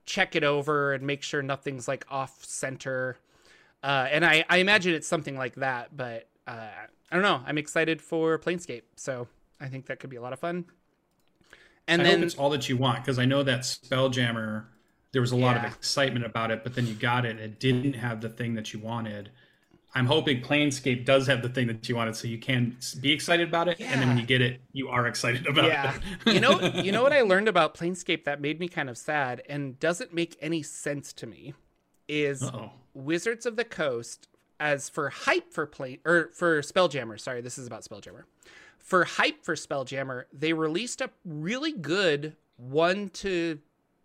[0.04, 3.18] check it over and make sure nothing's like off center.
[3.82, 6.70] Uh, and I, I imagine it's something like that, but uh,
[7.10, 7.42] I don't know.
[7.46, 9.28] I'm excited for Planescape, so
[9.60, 10.66] I think that could be a lot of fun.
[11.86, 14.64] And I then it's all that you want because I know that Spelljammer
[15.12, 17.94] there was a lot of excitement about it, but then you got it, it didn't
[17.94, 19.30] have the thing that you wanted.
[19.94, 23.48] I'm hoping Planescape does have the thing that you wanted, so you can be excited
[23.48, 23.90] about it, yeah.
[23.90, 25.94] and then when you get it, you are excited about yeah.
[26.26, 26.34] it.
[26.34, 29.42] you know, you know what I learned about Planescape that made me kind of sad
[29.48, 31.54] and doesn't make any sense to me
[32.06, 32.70] is Uh-oh.
[32.92, 34.28] Wizards of the Coast
[34.60, 37.18] as for hype for play or for Spelljammer.
[37.18, 38.24] Sorry, this is about Spelljammer
[38.88, 43.58] for hype for Spelljammer, they released a really good one to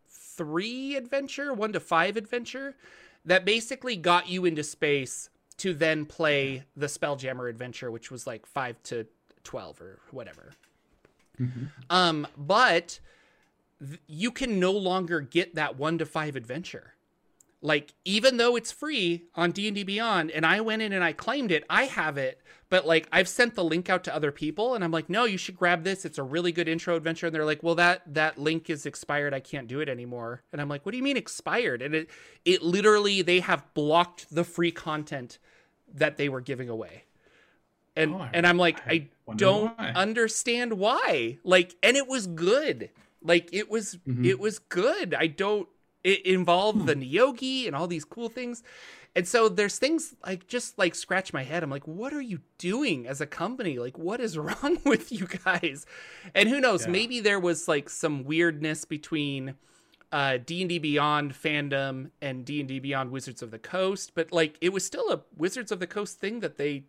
[0.10, 2.76] three adventure, one to five adventure
[3.24, 8.46] that basically got you into space to then play the Spelljammer adventure, which was like
[8.46, 9.08] five to
[9.46, 10.52] 12 or whatever.
[11.39, 11.66] Mm-hmm.
[11.89, 13.00] Um, but
[13.80, 16.94] th- you can no longer get that one to five adventure
[17.63, 21.52] like even though it's free on d&d beyond and i went in and i claimed
[21.52, 22.39] it i have it.
[22.69, 25.38] But like i've sent the link out to other people and i'm like no you
[25.38, 26.06] should grab this.
[26.06, 27.28] It's a really good intro adventure.
[27.28, 29.34] And they're like well that that link is expired.
[29.34, 30.43] I can't do it anymore.
[30.52, 31.82] And i'm like what do you mean expired?
[31.82, 32.10] And it
[32.45, 35.38] it literally they have blocked the free content
[35.93, 37.06] that they were giving away.
[37.95, 39.93] And oh, and i'm like i, I don't why.
[39.95, 41.38] understand why.
[41.43, 42.89] Like and it was good.
[43.21, 44.26] Like it was mm-hmm.
[44.26, 45.13] it was good.
[45.13, 45.69] I don't
[46.04, 46.86] it involved hmm.
[46.86, 48.63] the Neogi and all these cool things.
[49.16, 51.62] And so there's things like just like scratch my head.
[51.62, 53.78] I'm like, what are you doing as a company?
[53.78, 55.86] Like, what is wrong with you guys?
[56.34, 56.86] And who knows?
[56.86, 56.92] Yeah.
[56.92, 59.56] Maybe there was like some weirdness between
[60.12, 64.86] uh, D&D Beyond fandom and D&D Beyond Wizards of the Coast, but like it was
[64.86, 66.84] still a Wizards of the Coast thing that they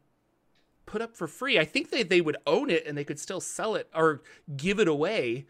[0.87, 1.59] put up for free.
[1.59, 4.23] I think they they would own it and they could still sell it or
[4.57, 5.47] give it away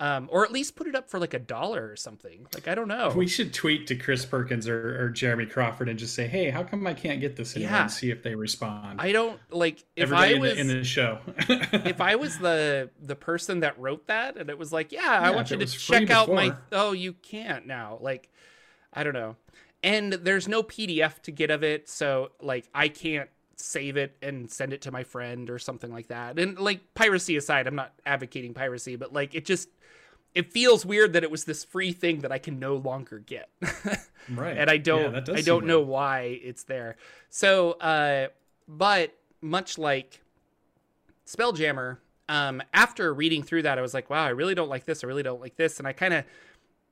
[0.00, 2.46] um, or at least put it up for like a dollar or something.
[2.54, 3.12] Like I don't know.
[3.16, 6.62] We should tweet to Chris Perkins or, or Jeremy Crawford and just say, "Hey, how
[6.62, 7.82] come I can't get this?" Yeah.
[7.82, 9.00] And see if they respond.
[9.00, 11.18] I don't like if Everybody I was in the, in the show.
[11.48, 15.28] if I was the the person that wrote that, and it was like, "Yeah, yeah
[15.28, 17.98] I want you to check out my," oh, you can't now.
[18.00, 18.30] Like,
[18.92, 19.36] I don't know.
[19.82, 23.30] And there's no PDF to get of it, so like I can't
[23.60, 26.38] save it and send it to my friend or something like that.
[26.38, 29.68] And like piracy aside, I'm not advocating piracy, but like it just
[30.38, 33.50] it feels weird that it was this free thing that I can no longer get.
[34.30, 34.56] right.
[34.56, 35.88] And I don't yeah, I don't know weird.
[35.88, 36.94] why it's there.
[37.28, 38.28] So uh
[38.68, 40.22] but much like
[41.26, 41.96] Spelljammer,
[42.28, 45.02] um after reading through that I was like, wow, I really don't like this.
[45.02, 46.24] I really don't like this and I kind of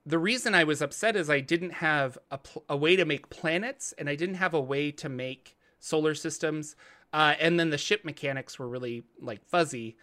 [0.05, 3.29] the reason I was upset is I didn't have a, pl- a way to make
[3.29, 6.75] planets and I didn't have a way to make solar systems.
[7.13, 9.95] Uh, and then the ship mechanics were really like fuzzy.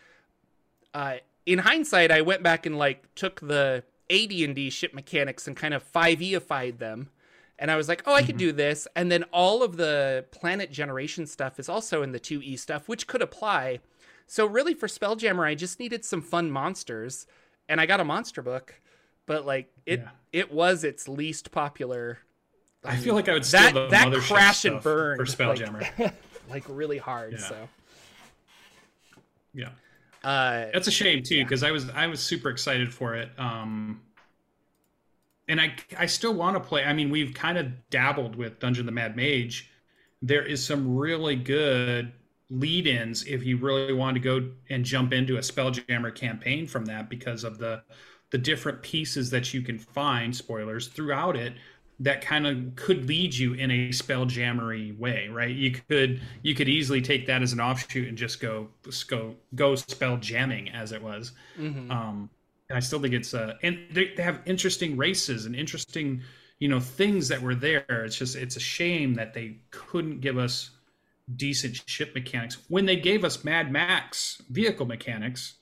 [0.94, 5.74] Uh, in hindsight, I went back and like took the AD&D ship mechanics and kind
[5.74, 7.10] of 5e-ified them.
[7.58, 8.38] And I was like, oh, I could mm-hmm.
[8.38, 8.88] do this.
[8.96, 13.06] And then all of the planet generation stuff is also in the 2e stuff, which
[13.06, 13.80] could apply.
[14.26, 17.26] So really for Spelljammer, I just needed some fun monsters.
[17.68, 18.74] And I got a monster book,
[19.26, 20.10] but like it Yeah.
[20.32, 22.18] it was its least popular.
[22.84, 25.98] I feel like I would steal that the that crash and burn for Spelljammer.
[25.98, 26.14] like,
[26.50, 27.34] like really hard.
[27.34, 27.38] Yeah.
[27.38, 27.68] So
[29.54, 29.68] yeah.
[30.24, 33.30] Uh, That's a shame too, because I was I was super excited for it.
[33.38, 34.00] Um,
[35.48, 36.84] and I I still want to play.
[36.84, 39.70] I mean, we've kind of dabbled with Dungeon the Mad Mage.
[40.22, 42.12] There is some really good
[42.50, 47.08] lead-ins if you really want to go and jump into a Spelljammer campaign from that
[47.10, 47.82] because of the
[48.30, 51.54] the different pieces that you can find spoilers throughout it
[52.00, 55.54] that kind of could lead you in a spelljammery way right?
[55.54, 59.34] You could you could easily take that as an offshoot and just go just go
[59.54, 61.32] go spell jamming as it was.
[61.58, 61.90] Mhm.
[61.90, 62.30] um
[62.70, 66.22] and i still think it's uh and they, they have interesting races and interesting
[66.58, 68.04] you know things that were there.
[68.04, 70.70] It's just it's a shame that they couldn't give us
[71.36, 75.54] decent ship mechanics when they gave us mad max vehicle mechanics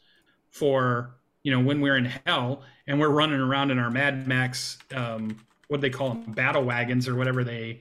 [0.51, 1.14] for
[1.45, 5.37] you know when we're in hell and we're running around in our mad max um
[5.73, 7.81] what do they call them battle wagons or whatever they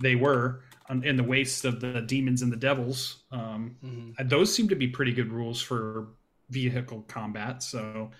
[0.00, 3.24] they were on, in the wastes of the demons and the devils.
[3.32, 4.28] Um Mhm.
[4.28, 6.08] those seem to be pretty good rules for
[6.50, 7.62] vehicle combat.
[7.62, 8.10] So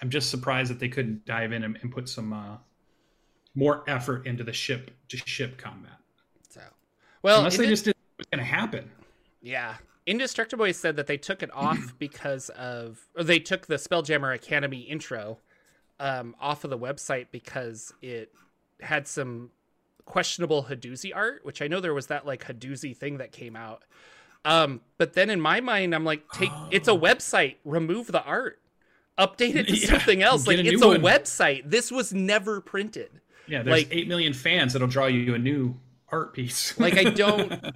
[0.00, 2.56] i'm just surprised that they couldn't dive in and, and put some uh
[3.54, 5.98] more effort into the ship to ship combat.
[6.48, 6.62] So,
[7.22, 8.90] well, unless they just didn't was going to happen.
[9.42, 14.34] Yeah, Indestructible said that they took it off because of, or they took the Spelljammer
[14.34, 15.38] Academy intro
[16.00, 18.32] um, off of the website because it
[18.82, 19.50] had some
[20.04, 23.84] questionable Hadozee art, which I know there was that like Hadozee thing that came out.
[24.44, 28.60] Um, but then in my mind, I'm like, take it's a website, remove the art,
[29.18, 30.46] update it to Yeah, something else.
[30.46, 31.00] Like a it's a one.
[31.02, 31.62] website.
[31.70, 33.20] This was never printed.
[33.46, 35.76] yeah there's Like- 8 million fans that'll draw you a new
[36.10, 37.74] art piece Like I don't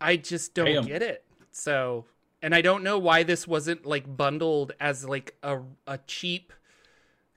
[0.00, 1.24] I just don't get it.
[1.50, 2.04] So,
[2.42, 6.52] and I don't know why this wasn't like bundled as like a a cheap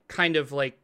[0.08, 0.78] kind of like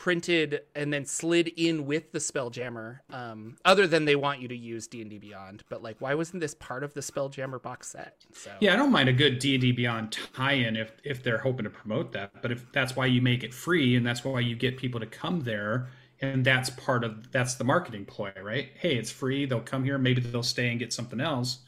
[0.00, 3.00] printed and then slid in with the Spelljammer.
[3.12, 6.14] Um, other than they want you to use D and D Beyond, but like, why
[6.14, 8.16] wasn't this part of the Spelljammer box set?
[8.32, 11.38] So Yeah, I don't mind a good D and D Beyond tie-in if if they're
[11.38, 12.40] hoping to promote that.
[12.40, 15.06] But if that's why you make it free and that's why you get people to
[15.06, 15.90] come there,
[16.22, 18.70] and that's part of that's the marketing ploy, right?
[18.78, 19.44] Hey, it's free.
[19.44, 19.98] They'll come here.
[19.98, 21.58] Maybe they'll stay and get something else.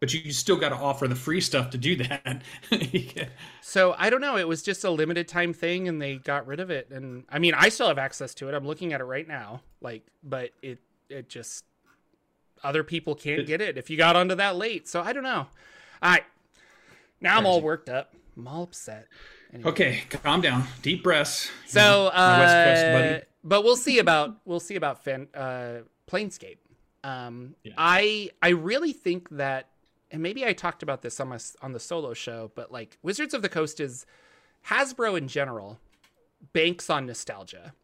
[0.00, 2.42] But you, you still got to offer the free stuff to do that.
[3.62, 4.36] So I don't know.
[4.36, 6.88] It was just a limited time thing, and they got rid of it.
[6.90, 8.54] And I mean, I still have access to it.
[8.54, 9.60] I'm looking at it right now.
[9.80, 11.64] Like, but it it just
[12.64, 14.88] other people can't get it if you got onto that late.
[14.88, 15.46] So I don't know.
[16.02, 16.24] All right,
[17.20, 18.12] now I'm all worked up.
[18.36, 19.06] I'm all upset.
[19.52, 19.70] Anyway.
[19.70, 20.64] okay, calm down.
[20.82, 21.50] Deep breaths.
[21.66, 23.24] So, My West Coast uh, buddy.
[23.44, 25.78] but we'll see about we'll see about fan, uh,
[26.10, 26.58] Planescape.
[27.04, 27.72] Um, Yeah.
[27.76, 29.69] I I really think that,
[30.10, 33.34] and maybe I talked about this on my on the solo show, but like Wizards
[33.34, 34.06] of the Coast is
[34.68, 35.78] Hasbro in general
[36.52, 37.74] banks on nostalgia,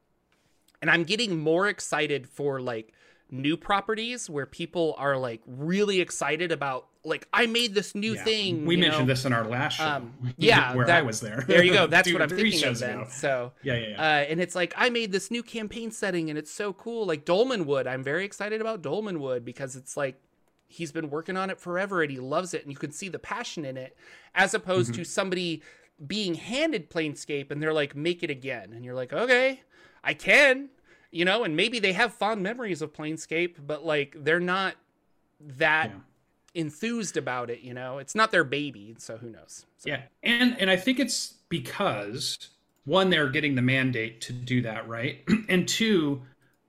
[0.80, 2.92] and I'm getting more excited for like
[3.30, 8.24] new properties where people are like really excited about like I made this new Yeah.
[8.24, 8.66] thing.
[8.66, 9.14] We mentioned know?
[9.14, 9.84] this in our last show.
[9.86, 11.44] Um, yeah, where that- I was there.
[11.46, 11.86] There you go.
[11.86, 13.00] That's Two what I'm thinking of then.
[13.00, 13.08] ago.
[13.10, 14.00] So Yeah, yeah, yeah.
[14.00, 17.06] uh, and it's like I made this new campaign setting, and it's so cool.
[17.06, 20.20] Like Dolmenwood, I'm very excited about Dolmenwood because it's like
[20.68, 23.18] he's been working on it forever, and he loves it, and you can see the
[23.18, 23.96] passion in it,
[24.35, 24.96] as opposed Mm-hmm.
[24.96, 25.62] to somebody
[26.07, 29.62] being handed Planescape, and they're like, "Make it again," and you're like, "Okay,
[30.05, 30.68] I can,"
[31.11, 34.76] you know, and maybe they have fond memories of Planescape, but like they're not
[35.40, 36.00] that Yeah.
[36.55, 37.61] enthused about it.
[37.61, 39.66] You know, it's not their baby, so who knows?
[39.79, 42.37] So, Yeah, and and I think it's because
[42.85, 45.22] one, they're getting the mandate to do that, right?
[45.48, 46.22] and two,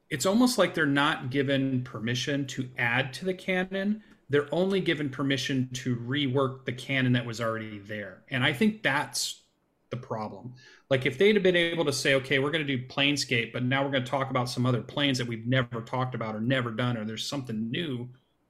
[0.09, 4.03] it's almost like they're not given permission to add to the canon.
[4.29, 8.83] They're only given permission to rework the canon that was already there, and I think
[8.83, 9.43] that's
[9.89, 10.53] the problem.
[10.89, 13.63] Like if they'd have been able to say, okay, we're going to do Planescape, but
[13.63, 16.41] now we're going to talk about some other planes that we've never talked about or
[16.41, 18.09] never done, or there's something new,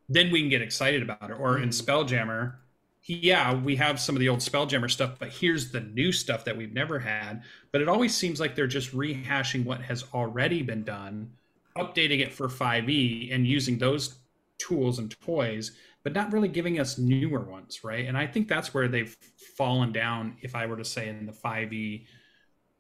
[0.10, 1.34] then we can get excited about it.
[1.40, 1.72] Or in Mhm.
[1.72, 2.56] Spelljammer,
[3.04, 6.58] yeah, we have some of the old Spelljammer stuff, but here's the new stuff that
[6.58, 7.44] we've never had.
[7.72, 11.32] But it always seems like they're just rehashing what has already been done,
[11.78, 14.20] updating it for 5e and using those
[14.58, 15.72] tools and toys,
[16.04, 18.06] but not really giving us newer ones, right?
[18.06, 19.16] And I think that's where they've
[19.56, 22.06] fallen down, if I were to say in the 5e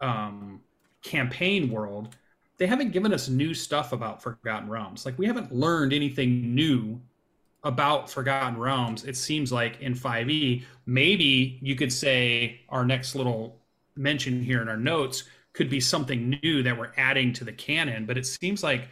[0.01, 0.61] um,
[1.01, 2.15] campaign world,
[2.57, 5.05] they haven't given us new stuff about Forgotten Realms.
[5.05, 6.99] Like we haven't learned anything new
[7.63, 9.03] about Forgotten Realms.
[9.03, 13.59] It seems like in 5e, maybe you could say our next little
[13.95, 15.23] mention here in our notes
[15.57, 18.87] could be something new that we're adding to the canon, but it seems like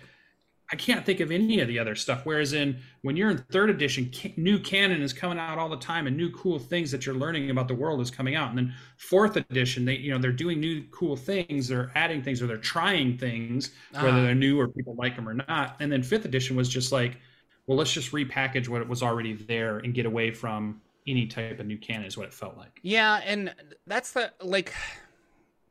[0.73, 2.21] I can't think of any of the other stuff.
[2.25, 6.07] Whereas in when you're in third edition, new canon is coming out all the time,
[6.07, 8.49] and new cool things that you're learning about the world is coming out.
[8.49, 12.41] And then fourth edition, they you know they're doing new cool things, they're adding things,
[12.41, 14.21] or they're trying things, whether Uh-huh.
[14.23, 15.75] they're new or people like them or not.
[15.79, 17.19] And then fifth edition was just like,
[17.67, 21.67] well, let's just repackage what was already there and get away from any type of
[21.67, 22.07] new canon.
[22.07, 22.79] Is what it felt like.
[22.81, 23.53] Yeah, and
[23.85, 24.73] that's the like.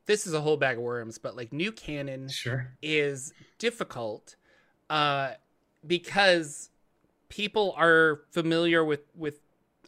[0.05, 2.71] This is a whole bag of worms, but like new canon Sure.
[2.81, 4.35] is difficult
[4.89, 5.31] uh
[5.87, 6.69] because
[7.29, 9.39] people are familiar with with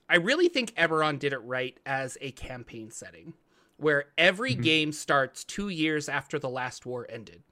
[0.10, 3.34] I really think Eberron did it right as a campaign setting
[3.78, 4.62] where every Mhm.
[4.64, 7.44] game starts 2 years after the last war ended.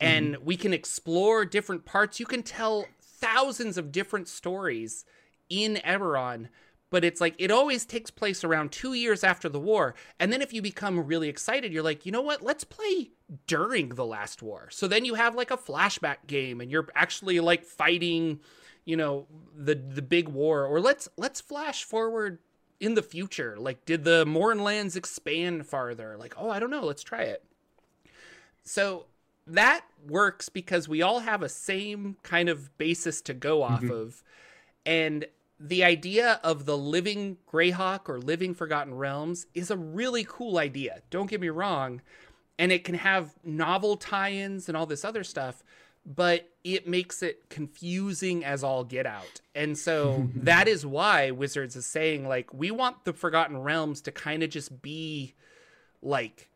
[0.00, 2.18] And we can explore different parts.
[2.18, 5.04] You can tell thousands of different stories
[5.50, 6.48] in Eberron,
[6.90, 9.94] but it's like it always takes place around 2 years after the war.
[10.18, 12.42] And then if you become really excited, you're like, "You know what?
[12.42, 13.10] Let's play
[13.46, 17.40] during the last war." So then you have like a flashback game and you're actually
[17.40, 18.40] like fighting,
[18.84, 19.26] you know,
[19.56, 22.38] the the big war or let's let's flash forward
[22.80, 23.56] in the future.
[23.58, 26.16] Like did the Mournlands expand farther?
[26.18, 26.84] Like, "Oh, I don't know.
[26.84, 27.44] Let's try it."
[28.62, 29.06] So
[29.46, 33.90] that works because we all have a same kind of basis to go off Mhm.
[33.90, 34.22] of.
[34.86, 35.26] And
[35.62, 41.02] the idea of the living Greyhawk or living Forgotten Realms is a really cool idea.
[41.10, 42.00] Don't get me wrong.
[42.58, 45.62] And it can have novel tie ins and all this other stuff,
[46.06, 49.42] but it makes it confusing as all get out.
[49.54, 54.12] And so that is why Wizards is saying, like, we want the Forgotten Realms to
[54.12, 55.34] kind of just be
[56.02, 56.48] like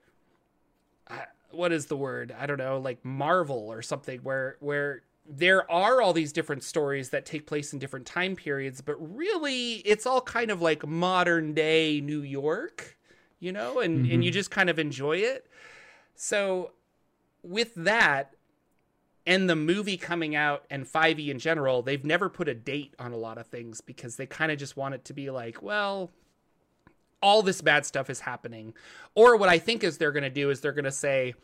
[1.08, 2.34] I- what is the word?
[2.38, 7.10] I don't know, like Marvel or something where where there are all these different stories
[7.10, 11.54] that take place in different time periods, but really it's all kind of like modern
[11.54, 12.98] day New York,
[13.40, 14.34] you know, and and you mm-hmm.
[14.34, 15.46] just kind of enjoy it.
[16.14, 16.72] So
[17.42, 18.34] with that
[19.26, 23.12] and the movie coming out and 5e in general, they've never put a date on
[23.12, 26.10] a lot of things because they kind of just want it to be like, well,
[27.22, 28.74] all this bad stuff is happening.
[29.14, 31.34] Or what I think is they're going to do is they're going to say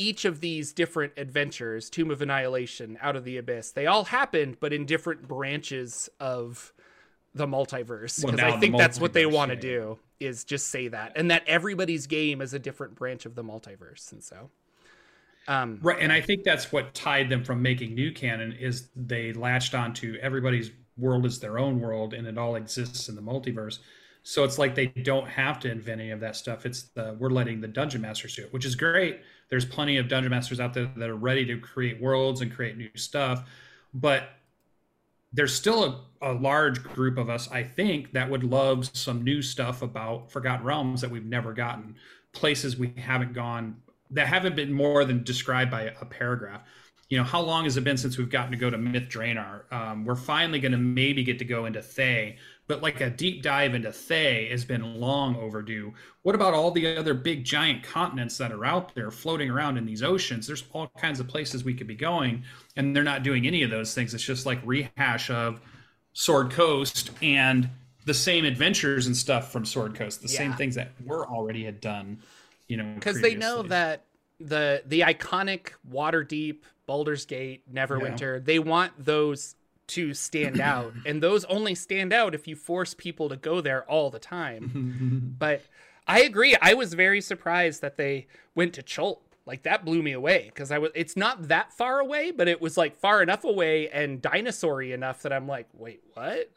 [0.00, 4.56] each of these different adventures, Tomb of Annihilation, Out of the Abyss, they all happened,
[4.58, 6.72] but in different branches of
[7.34, 8.20] the multiverse.
[8.20, 9.60] Because now I think that's what they want to yeah.
[9.60, 13.44] do is just say that, and that everybody's game is a different branch of the
[13.44, 14.10] multiverse.
[14.12, 14.50] And so,
[15.46, 19.32] um, Right, and I think that's what tied them from making new canon is they
[19.34, 23.78] latched onto everybody's world is their own world and it all exists in the multiverse.
[24.22, 26.66] So it's like they don't have to invent any of that stuff.
[26.66, 29.20] It's the we're letting the dungeon masters do it, which is great.
[29.50, 32.76] There's plenty of dungeon masters out there that are ready to create worlds and create
[32.76, 33.48] new stuff,
[33.92, 34.30] but
[35.32, 35.84] there's still
[36.22, 40.30] a, a large group of us, I think, that would love some new stuff about
[40.30, 41.96] Forgotten Realms that we've never gotten,
[42.32, 43.76] places we haven't gone
[44.10, 46.62] that haven't been more than described by a paragraph.
[47.08, 49.72] You know, how long has it been since we've gotten to go to Myth Drannor?
[49.72, 52.36] Um, we're finally going to maybe get to go into Thay,
[52.70, 55.92] but like a deep dive into Thay has been long overdue.
[56.22, 59.84] What about all the other big giant continents that are out there floating around in
[59.84, 60.46] these oceans?
[60.46, 62.44] There's all kinds of places we could be going,
[62.76, 64.14] and they're not doing any of those things.
[64.14, 65.60] It's just like rehash of
[66.12, 67.68] Sword Coast and
[68.06, 71.80] the same adventures and stuff from Sword Coast, the same things that we're already had
[71.80, 72.22] done.
[72.68, 74.04] You know, because they know that
[74.38, 79.56] the the iconic Waterdeep, Baldur's Gate, Neverwinter, they want those
[79.90, 83.84] to stand out, and those only stand out if you force people to go there
[83.90, 85.34] all the time.
[85.38, 85.62] but
[86.06, 86.56] I agree.
[86.60, 89.22] I was very surprised that they went to Chult.
[89.46, 90.90] Like that blew me away because I was.
[90.94, 95.22] It's not that far away, but it was like far enough away and dinosaur-y enough
[95.22, 96.50] that I'm like, wait, what?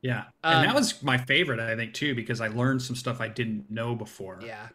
[0.00, 3.22] Yeah, Um, and that was my favorite, I think, too, because I learned some stuff
[3.22, 4.38] I didn't know before.
[4.44, 4.68] Yeah.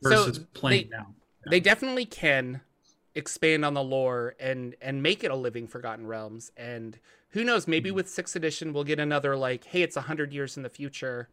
[0.00, 1.06] Versus So playing they- now.
[1.50, 2.60] they definitely can
[3.16, 6.98] expand on the lore and and make it a living forgotten realms and
[7.36, 7.68] who knows?
[7.68, 11.28] Maybe with sixth edition we'll get another like hey it's 100 years in the future.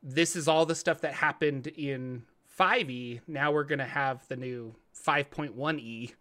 [0.00, 2.22] This is all the stuff that happened in
[2.56, 6.12] 5e now we're going to have the new 5.1e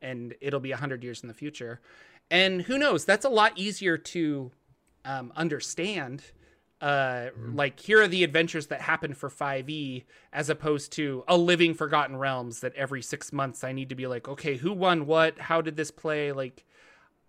[0.00, 1.82] and it'll be 100 years in the future.
[2.30, 3.04] And who knows?
[3.04, 4.52] That's a lot easier to
[5.04, 6.22] um, understand.
[6.80, 11.74] Uh, like here are the adventures that happened for 5e as opposed to a living
[11.74, 15.38] forgotten realms that every six months i need to be like okay who won what?
[15.38, 16.32] How did this play?
[16.32, 16.64] Like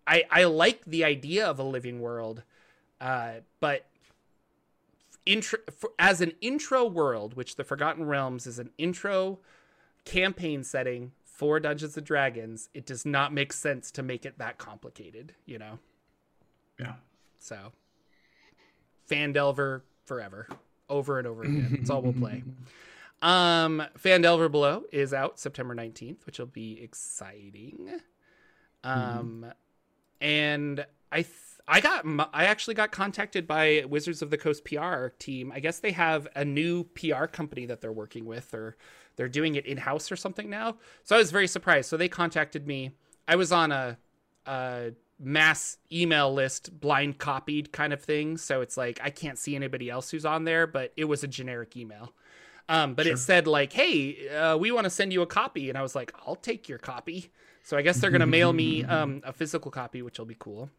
[0.07, 2.43] i i like the idea of a living world
[3.01, 3.87] uh, but
[5.25, 9.39] intro for, as an intro world which the forgotten realms is an intro
[10.05, 14.59] campaign setting for Dungeons and Dragons, it does not make sense to make it that
[14.59, 15.79] complicated, you know?
[16.79, 16.93] Yeah.
[17.39, 17.73] So,
[19.09, 20.47] Phandelver forever,
[20.89, 21.77] over and over again.
[21.77, 22.43] That's all we'll play.
[23.21, 28.01] Um, Phandelver Below is out September 19th, which will be exciting.
[28.83, 29.45] Um,
[30.23, 31.35] and I th-
[31.67, 35.51] I got I actually got contacted by Wizards of the Coast PR team.
[35.53, 38.75] I guess they have a new PR company that they're working with, or
[39.15, 40.77] they're doing it in house or something now.
[41.03, 41.89] So I was very surprised.
[41.89, 42.91] So they contacted me.
[43.27, 43.97] I was on a,
[44.45, 48.37] a mass email list, blind copied kind of thing.
[48.37, 51.27] So it's like I can't see anybody else who's on there, but it was a
[51.27, 52.13] generic email.
[52.69, 53.13] Um, but sure.
[53.13, 55.95] it said like, "Hey, uh, we want to send you a copy," and I was
[55.95, 57.29] like, "I'll take your copy."
[57.63, 60.69] So I guess they're gonna mail me um, a physical copy, which will be cool.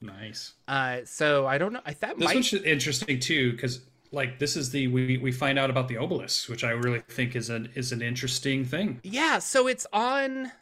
[0.00, 0.54] Nice.
[0.68, 1.80] Uh, so I don't know.
[1.84, 2.34] I thought this might...
[2.34, 6.48] one's interesting too because like this is the we we find out about the obelisks,
[6.48, 9.00] which I really think is an is an interesting thing.
[9.02, 9.38] Yeah.
[9.38, 10.52] So it's on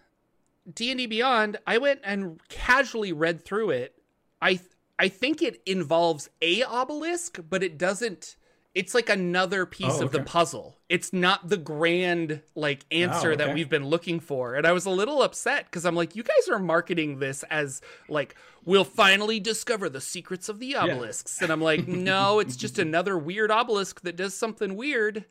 [0.72, 1.58] D and D Beyond.
[1.66, 3.94] I went and casually read through it.
[4.40, 4.60] I
[4.98, 8.36] I think it involves a obelisk, but it doesn't
[8.74, 10.04] it's like another piece oh, okay.
[10.04, 10.78] of the puzzle.
[10.88, 13.44] It's not the grand like answer oh, okay.
[13.44, 14.54] that we've been looking for.
[14.54, 17.80] And I was a little upset because I'm like, you guys are marketing this as
[18.08, 21.38] like we'll finally discover the secrets of the obelisks.
[21.38, 21.46] Yeah.
[21.46, 25.24] And I'm like, no, it's just another weird obelisk that does something weird.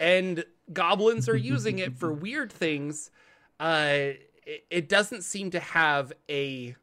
[0.00, 3.10] And goblins are using it for weird things.
[3.60, 4.14] Uh
[4.46, 6.74] it, it doesn't seem to have a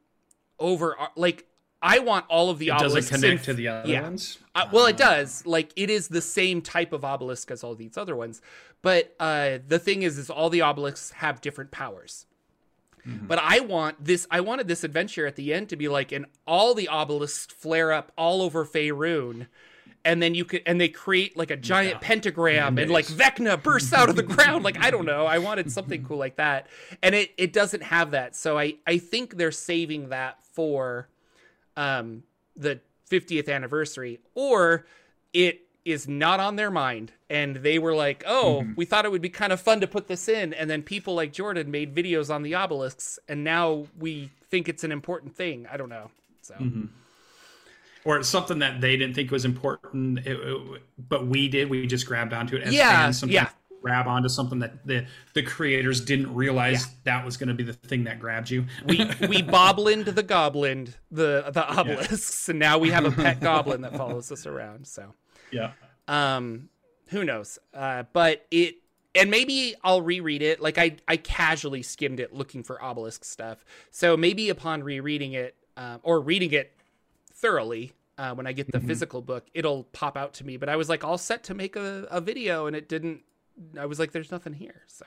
[0.58, 1.46] over like
[1.88, 3.10] I want all of the it obelisks.
[3.10, 4.02] Does it connect in, to the other yeah.
[4.02, 4.40] ones?
[4.54, 5.46] Uh, well, it does.
[5.46, 8.42] Like it is the same type of obelisk as all these other ones,
[8.82, 12.26] but uh, the thing is, is all the obelisks have different powers.
[13.08, 13.28] Mm-hmm.
[13.28, 14.28] But I want this.
[14.30, 17.94] I wanted this adventure at the end to be like, and all the obelisks flare
[17.94, 19.48] up all over Faerun,
[20.04, 22.00] and then you could, and they create like a giant yeah.
[22.02, 24.66] pentagram, and like Vecna bursts out of the ground.
[24.66, 25.26] Like I don't know.
[25.26, 26.68] I wanted something cool like that,
[27.02, 28.36] and it it doesn't have that.
[28.36, 31.08] So I I think they're saving that for
[31.78, 32.24] um,
[32.56, 34.86] the 50th anniversary, or
[35.34, 38.74] it is not on their mind and they were like, "Oh, mm-hmm.
[38.76, 41.14] we thought it would be kind of fun to put this in," and then people
[41.14, 45.68] like Jordan made videos on the obelisks, and now we think it's an important thing.
[45.72, 46.12] I don't know.
[46.42, 46.56] So.
[46.56, 46.86] Mm-hmm.
[48.06, 51.70] Or it's something that they didn't think was important, it, it, but we did.
[51.70, 53.20] We just grabbed onto it as yeah, fans.
[53.20, 53.50] Sometimes yeah
[53.88, 56.92] grab onto something that the the creators didn't realize yeah.
[57.06, 58.66] that was going to be the thing that grabbed you.
[58.86, 62.52] we we boblined the goblin, the the obelisks, yeah.
[62.52, 64.86] and now we have a pet goblin that follows us around.
[64.88, 65.14] So
[65.52, 65.72] yeah,
[66.08, 66.70] um,
[67.08, 67.60] who knows?
[67.74, 68.76] Uh, but it
[69.16, 70.62] and maybe I'll reread it.
[70.62, 73.64] Like I I casually skimmed it looking for obelisk stuff.
[73.92, 76.74] So maybe upon rereading it um, or reading it
[77.34, 77.94] thoroughly.
[78.20, 78.88] Uh, when I get the mm-hmm.
[78.88, 80.58] physical book, it'll pop out to me.
[80.58, 83.22] But I was like all set to make a, a video, and it didn't
[83.80, 84.84] I was like, there's nothing here.
[84.88, 85.06] So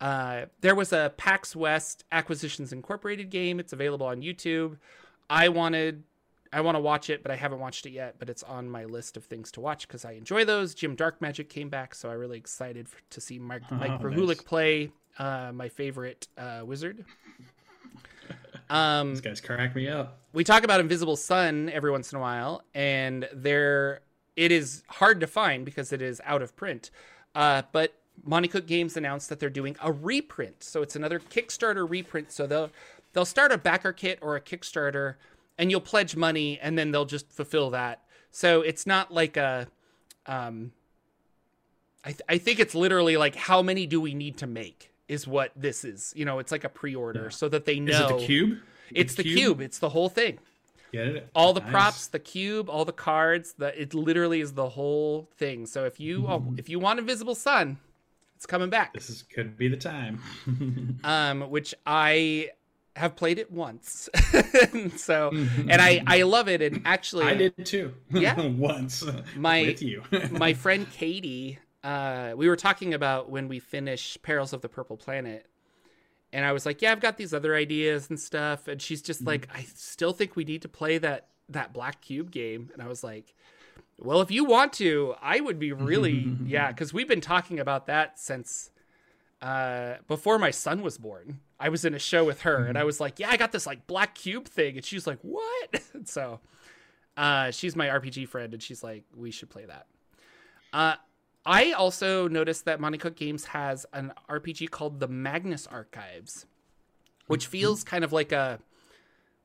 [0.00, 3.60] uh, there was a PAX West Acquisitions Incorporated game.
[3.60, 4.78] It's available on YouTube.
[5.30, 6.02] I wanted,
[6.52, 8.16] I want to watch it, but I haven't watched it yet.
[8.18, 10.74] But it's on my list of things to watch because I enjoy those.
[10.74, 14.02] Jim Dark Magic came back, so I'm really excited for, to see Mike, oh, Mike
[14.02, 14.42] nice.
[14.42, 17.04] play uh, my favorite uh, wizard.
[18.70, 20.18] Um, These guys crack me up.
[20.32, 24.00] We talk about Invisible Sun every once in a while, and there
[24.34, 26.90] it is hard to find because it is out of print.
[27.34, 31.88] Uh, but Monte Cook Games announced that they're doing a reprint, so it's another Kickstarter
[31.88, 32.30] reprint.
[32.30, 32.70] So they'll
[33.12, 35.14] they'll start a backer kit or a Kickstarter,
[35.58, 38.02] and you'll pledge money, and then they'll just fulfill that.
[38.30, 39.68] So it's not like a,
[40.26, 40.72] um,
[42.04, 45.26] I th- I think it's literally like how many do we need to make is
[45.26, 46.12] what this is.
[46.16, 47.28] You know, it's like a pre-order yeah.
[47.30, 47.92] so that they know.
[47.92, 48.58] Is it the cube?
[48.90, 49.38] It's the, the cube?
[49.38, 49.60] cube.
[49.60, 50.38] It's the whole thing.
[50.92, 51.28] Get it?
[51.34, 51.70] All the nice.
[51.70, 53.54] props, the cube, all the cards.
[53.56, 55.64] The it literally is the whole thing.
[55.66, 56.58] So if you mm-hmm.
[56.58, 57.78] if you want Invisible Sun,
[58.36, 58.92] it's coming back.
[58.92, 60.20] This is, could be the time.
[61.04, 62.50] um, which I
[62.94, 64.10] have played it once,
[64.96, 66.60] so and I I love it.
[66.60, 67.94] And actually, I did too.
[68.10, 69.02] Yeah, once.
[69.34, 71.58] My with you, my friend Katie.
[71.82, 75.46] Uh, we were talking about when we finish Perils of the Purple Planet
[76.32, 79.20] and I was like, "Yeah, I've got these other ideas and stuff." And she's just
[79.20, 79.28] mm-hmm.
[79.28, 82.88] like, "I still think we need to play that that Black Cube game." And I
[82.88, 83.34] was like,
[83.98, 87.86] "Well, if you want to, I would be really yeah, because we've been talking about
[87.86, 88.70] that since
[89.42, 91.40] uh, before my son was born.
[91.58, 92.86] I was in a show with her, and I mm-hmm.
[92.86, 96.40] was like, "Yeah, I got this like Black Cube thing," and she's like, "What?" so
[97.16, 99.86] uh, she's my RPG friend, and she's like, "We should play that."
[100.72, 100.94] Uh,
[101.44, 106.46] I also noticed that Monte Cook Games has an RPG called the Magnus Archives,
[107.26, 107.50] which mm-hmm.
[107.50, 108.60] feels kind of like a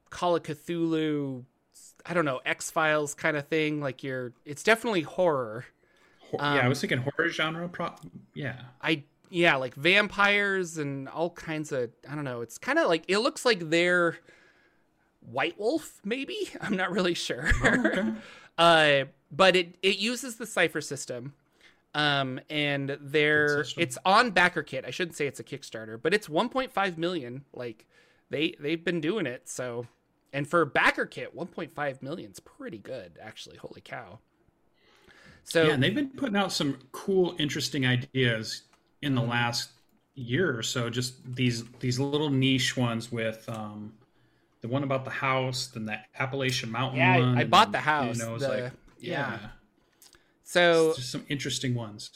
[0.10, 1.44] Call of Cthulhu,
[2.06, 3.82] I don't know, X Files kind of thing.
[3.82, 5.66] Like you're, it's definitely horror.
[6.40, 7.68] Um, yeah, I was um, thinking horror genre.
[7.68, 7.96] Pro-
[8.34, 12.42] yeah, I yeah, like vampires and all kinds of I don't know.
[12.42, 14.18] It's kind of like it looks like they're
[15.22, 16.50] White Wolf, maybe.
[16.62, 17.50] I'm not really sure.
[17.64, 18.14] Oh, okay.
[18.58, 21.34] uh, but it it uses the cipher system.
[21.98, 24.86] Um, and they're it's on BackerKit.
[24.88, 27.44] I shouldn't say it's a Kickstarter, but it's 1.5 million.
[27.54, 27.88] Like
[28.30, 29.50] they they've been doing it.
[29.50, 29.88] So,
[30.32, 33.58] and for BackerKit, 1.5 million is pretty good, actually.
[33.58, 34.20] Holy cow!
[35.44, 38.62] So yeah, and they've been putting out some cool, interesting ideas
[39.02, 39.72] in the last
[40.14, 40.92] year or so.
[40.92, 43.94] Just these these little niche ones with um,
[44.62, 47.38] the one about the house, then the Appalachian Mountain Yeah, I- one.
[47.40, 48.60] I bought the house, You know, the- like
[49.00, 49.32] yeah.
[49.32, 49.40] yeah,
[50.48, 52.10] so just some interesting ones.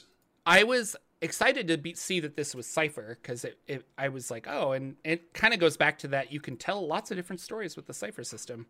[0.46, 4.32] I was excited to be, see that this was Cipher because it, it I was
[4.32, 7.18] like, oh, and it kind of goes back to that you can tell lots of
[7.18, 8.68] different stories with the Cipher system.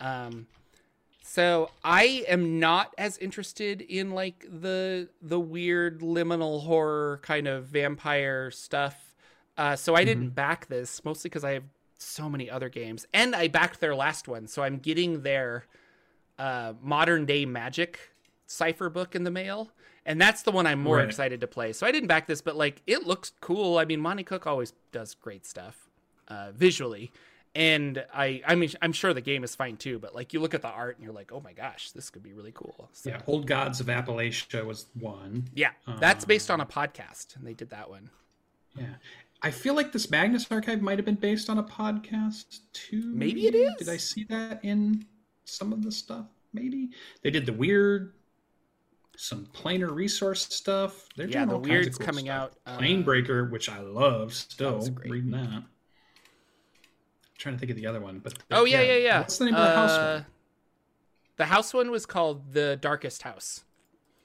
[0.00, 0.48] Um,
[1.22, 7.64] so I am not as interested in like the the weird liminal horror kind of
[7.64, 9.14] vampire stuff.
[9.56, 11.64] Uh, so I didn't back this mostly because I have
[11.96, 15.64] so many other games, and I backed their last one, so I'm getting their
[16.38, 18.13] uh, modern day magic
[18.46, 19.70] cipher book in the mail,
[20.06, 21.06] and that's the one I'm more Right.
[21.08, 21.72] excited to play.
[21.72, 23.78] So I didn't back this, but like it looks cool.
[23.78, 25.88] I mean, Monte Cook always does great stuff
[26.28, 27.10] uh, visually,
[27.54, 29.98] and I I mean I'm sure the game is fine too.
[29.98, 32.22] But like you look at the art and you're like, oh my gosh, this could
[32.22, 32.88] be really cool.
[32.92, 35.44] So, Yeah, Old Gods of Appalachia was one.
[35.54, 38.10] yeah, that's based Um, on a podcast, and they did that one.
[38.78, 38.94] Yeah.
[39.42, 43.02] I feel like this Magnus archive might have been based on a podcast too.
[43.14, 43.74] Maybe it is.
[43.76, 45.04] Did I see that in
[45.44, 46.24] some of the stuff?
[46.54, 46.90] Maybe
[47.22, 48.14] they did the weird,
[49.16, 51.08] some planar resource stuff.
[51.16, 52.50] They're Yeah, doing the all kinds of weird's cool coming stuff.
[52.66, 54.88] out, uh, Plane Breaker, which I love still.
[54.90, 55.10] great.
[55.10, 55.64] Reading that.
[57.38, 59.18] trying to think of the other one, but Oh yeah, yeah, yeah.
[59.20, 60.26] What's the name of the house Uh, one?
[61.36, 63.64] The house one was called the Darkest House.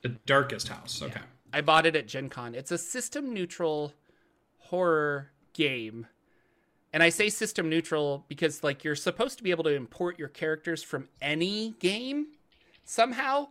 [0.03, 1.01] The Darkest House.
[1.01, 1.19] Okay.
[1.51, 2.53] I bought it at Gen Con.
[2.55, 3.93] It's a system neutral
[4.57, 6.07] horror game.
[6.93, 10.27] And I say system neutral because like you're supposed to be able to import your
[10.29, 12.27] characters from any game
[12.89, 13.47] somehow.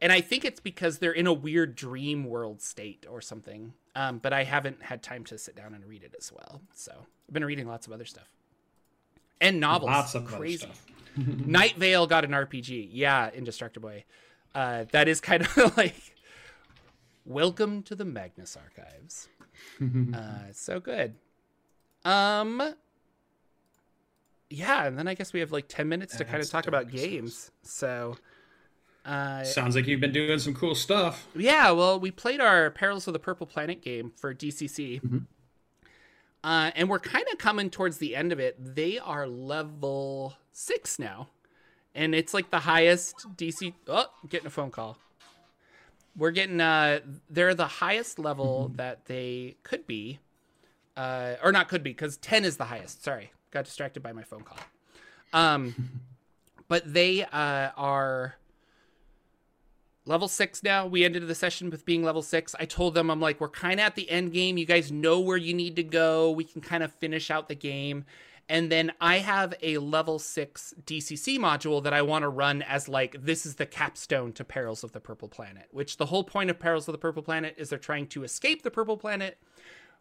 [0.00, 3.72] And I think it's because they're in a weird dream world state or something.
[3.96, 6.60] Um, but I haven't had time to sit down and read it as well.
[6.74, 8.28] So I've been reading lots of other stuff.
[9.40, 9.90] And novels.
[9.90, 10.68] Lots of crazy.
[11.16, 12.88] Night Vale got an RPG.
[12.92, 13.92] Yeah, Indestructible.
[14.54, 15.96] Uh, that is kind of like
[17.24, 19.28] welcome to the Magnus Archives.
[20.14, 21.14] uh, so good.
[22.04, 22.74] Um,
[24.50, 26.90] yeah, and then I guess we have like ten minutes to kind of talk about
[26.90, 27.50] games.
[27.62, 28.16] So,
[29.04, 31.26] uh, Sounds like you've been doing some cool stuff.
[31.34, 35.00] yeah, well, we played our Perils of the Purple Planet game for DCC.
[36.44, 38.56] Uh, and we're kind of coming towards the end of it.
[38.58, 41.28] They are level six now.
[41.94, 43.74] And it's like the highest DC.
[43.86, 44.96] Oh, getting a phone call.
[46.16, 47.00] We're getting, uh,
[47.30, 50.18] they're the highest level that they could be.
[50.96, 53.02] Uh, or not could be, because 10 is the highest.
[53.04, 53.32] Sorry.
[53.50, 54.58] Got distracted by my phone call.
[55.32, 55.74] Um,
[56.68, 58.36] but they uh, are
[60.04, 60.86] level six now.
[60.86, 62.54] We ended the session with being level six.
[62.58, 64.58] I told them, I'm like, we're kind of at the end game.
[64.58, 66.30] You guys know where you need to go.
[66.30, 68.04] We can kind of finish out the game.
[68.48, 72.88] And then I have a level six DCC module that I want to run as
[72.88, 76.50] like, this is the capstone to Perils of the Purple Planet, which the whole point
[76.50, 79.38] of Perils of the Purple Planet is they're trying to escape the Purple Planet.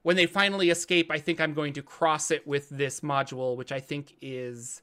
[0.02, 3.72] When they finally escape, I think I'm going to cross it with this module, which
[3.72, 4.82] I think is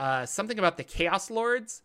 [0.00, 1.80] uh, something about the Chaos Lords,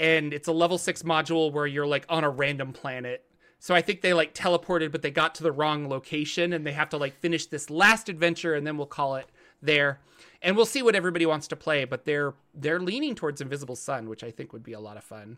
[0.00, 3.24] and it's a level six module where you're like on a random planet.
[3.58, 6.72] So I think they like teleported, but they got to the wrong location, and they
[6.72, 9.26] have to like finish this last adventure, and then we'll call it
[9.60, 10.00] there.
[10.40, 14.08] And we'll see what everybody wants to play, but they're they're leaning towards Invisible Sun,
[14.08, 15.36] which I think would be a lot of fun.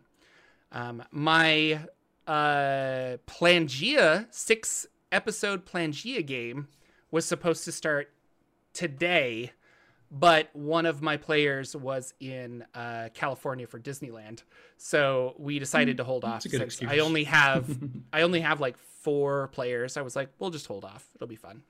[0.71, 1.81] Um, my
[2.25, 6.69] uh, Planegea six episode Planegea game
[7.11, 8.11] was supposed to start
[8.71, 9.51] today,
[10.13, 14.43] but one of my players was in uh, California for Disneyland,
[14.77, 16.45] so we decided to hold off.
[16.87, 17.77] I only have
[18.13, 19.97] I only have like four players.
[19.97, 21.07] I was like, we'll just hold off.
[21.15, 21.63] It'll be fun.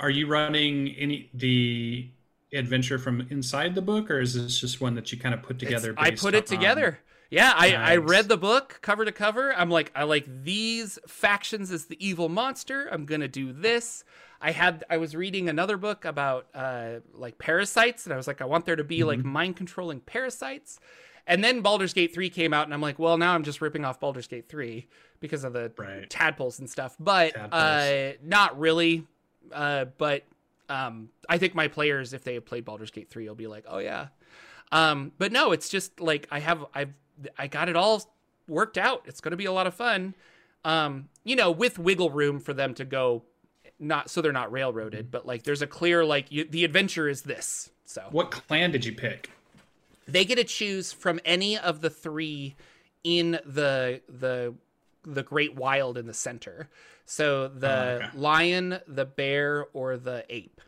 [0.00, 2.10] Are you running any the
[2.52, 5.60] adventure from inside the book, or is this just one that you kind of put
[5.60, 5.94] together?
[5.96, 6.98] I put it on- together.
[7.30, 9.54] Yeah, I, I read the book cover to cover.
[9.54, 12.88] I'm like, I like these factions as the evil monster.
[12.92, 14.04] I'm gonna do this.
[14.42, 18.40] I had I was reading another book about uh like parasites, and I was like,
[18.42, 20.78] I want there to be like mind controlling parasites.
[21.24, 23.84] And then Baldur's Gate 3 came out, and I'm like, well, now I'm just ripping
[23.84, 24.88] off Baldur's Gate 3
[25.20, 26.10] because of the Right.
[26.10, 26.96] tadpoles and stuff.
[26.98, 29.06] But uh, not really.
[29.52, 30.24] Uh, but
[30.68, 33.64] um, I think my players, if they have played Baldur's Gate 3, will be like,
[33.68, 34.08] oh yeah.
[34.72, 36.92] Um, but no, it's just like I have I've
[37.38, 38.02] I got it all
[38.48, 39.02] worked out.
[39.06, 40.14] It's going to be a lot of fun.
[40.64, 43.22] Um, you know, with wiggle room for them to go
[43.78, 47.22] not so they're not railroaded, but like there's a clear like you, the adventure is
[47.22, 47.70] this.
[47.84, 49.30] So what clan did you pick?
[50.06, 52.56] They get to choose from any of the three
[53.04, 54.54] in the the
[55.04, 56.68] the great wild in the center.
[57.04, 58.08] So the oh, okay.
[58.14, 60.60] lion, the bear, or the ape.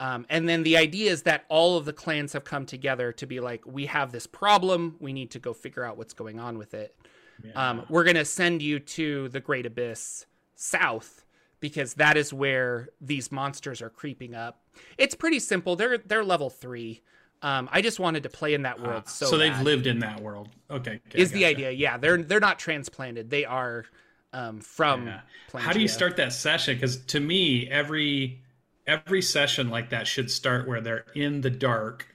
[0.00, 3.26] Um, and then the idea is that all of the clans have come together to
[3.26, 4.96] be like, we have this problem.
[4.98, 6.96] We need to go figure out what's going on with it.
[7.44, 7.52] Yeah.
[7.52, 10.24] Um, we're going to send you to the Great Abyss
[10.54, 11.24] south
[11.60, 14.62] because that is where these monsters are creeping up.
[14.98, 15.76] It's pretty simple.
[15.76, 17.02] They're they're level three.
[17.42, 19.02] Um, I just wanted to play in that ah, world.
[19.06, 19.64] Uh, so, so they've bad.
[19.64, 20.48] lived in that world.
[20.70, 21.70] Okay, okay is the idea?
[21.70, 23.30] Yeah, they're they're not transplanted.
[23.30, 23.86] They are
[24.32, 25.06] um, from.
[25.06, 25.20] Yeah.
[25.54, 26.74] How do you start that session?
[26.74, 28.40] Because to me, every
[28.86, 32.06] every session like that should start where they're in the dark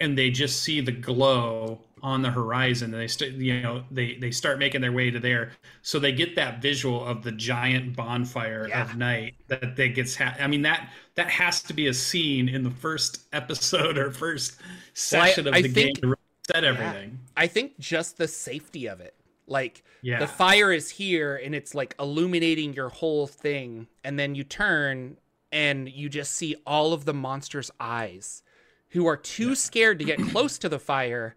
[0.00, 2.92] and they just see the glow on the horizon.
[2.92, 5.52] And they st- you know they they start making their way to there.
[5.82, 8.82] So they get that visual of the giant bonfire yeah.
[8.82, 12.48] of night that that gets ha- i mean that that has to be a scene
[12.48, 14.56] in the first episode or first
[14.94, 16.16] session well, I, of the think, game to
[16.52, 17.10] set everything.
[17.10, 19.14] Yeah, i think just the safety of it.
[19.48, 20.18] Like yeah.
[20.18, 23.86] the fire is here and it's like illuminating your whole thing.
[24.02, 25.18] And then you turn
[25.52, 28.42] and you just see all of the monster's eyes
[28.90, 31.36] who are too scared to get close to the fire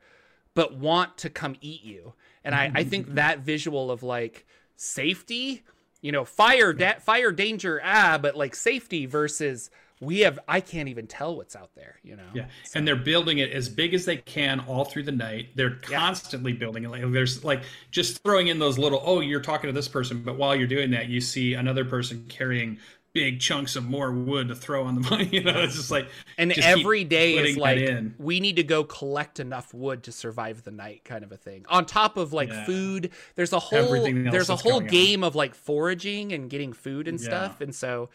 [0.59, 2.11] but want to come eat you
[2.43, 4.45] and I, I think that visual of like
[4.75, 5.63] safety
[6.01, 9.69] you know fire da- fire danger ah but like safety versus
[10.01, 12.77] we have i can't even tell what's out there you know yeah so.
[12.77, 16.51] and they're building it as big as they can all through the night they're constantly
[16.51, 16.59] yeah.
[16.59, 19.87] building it like there's like just throwing in those little oh you're talking to this
[19.87, 22.77] person but while you're doing that you see another person carrying
[23.13, 25.29] big chunks of more wood to throw on the money.
[25.31, 26.07] You know, it's just like
[26.37, 30.63] and just every day is like we need to go collect enough wood to survive
[30.63, 31.65] the night, kind of a thing.
[31.69, 32.65] On top of like yeah.
[32.65, 35.27] food, there's a whole there's a whole game on.
[35.27, 37.25] of like foraging and getting food and yeah.
[37.25, 38.09] stuff, and so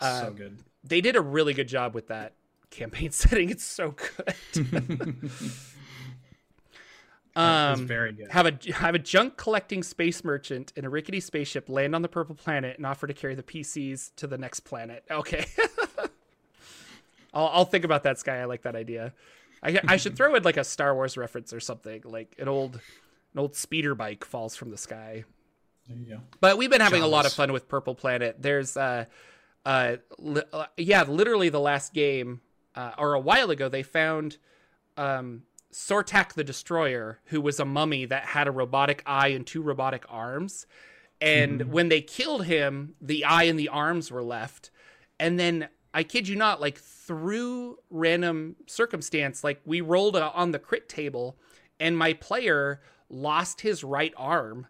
[0.00, 0.58] uh, so good.
[0.82, 2.32] They did a really good job with that
[2.70, 3.50] campaign setting.
[3.50, 3.94] It's so
[4.54, 5.30] good.
[7.36, 8.30] Um, very good.
[8.30, 12.08] Have a have a junk collecting space merchant in a rickety spaceship land on the
[12.08, 15.04] purple planet and offer to carry the PCs to the next planet.
[15.10, 15.46] Okay,
[17.32, 18.40] I'll I'll think about that, Sky.
[18.40, 19.12] I like that idea.
[19.62, 22.80] I I should throw in like a Star Wars reference or something, like an old
[23.32, 25.24] an old speeder bike falls from the sky.
[25.88, 26.20] There you go.
[26.40, 28.36] But we've been having a lot of fun with Purple Planet.
[28.40, 29.04] There's uh
[29.64, 32.40] uh, li- uh yeah, literally the last game
[32.74, 34.38] uh, or a while ago they found
[34.96, 35.42] um
[35.72, 40.04] Sortak the Destroyer, who was a mummy that had a robotic eye and two robotic
[40.08, 40.66] arms.
[41.20, 41.70] And mm-hmm.
[41.70, 44.70] when they killed him, the eye and the arms were left.
[45.18, 50.58] And then I kid you not, like through random circumstance, like we rolled on the
[50.58, 51.36] crit table
[51.78, 54.66] and my player lost his right arm.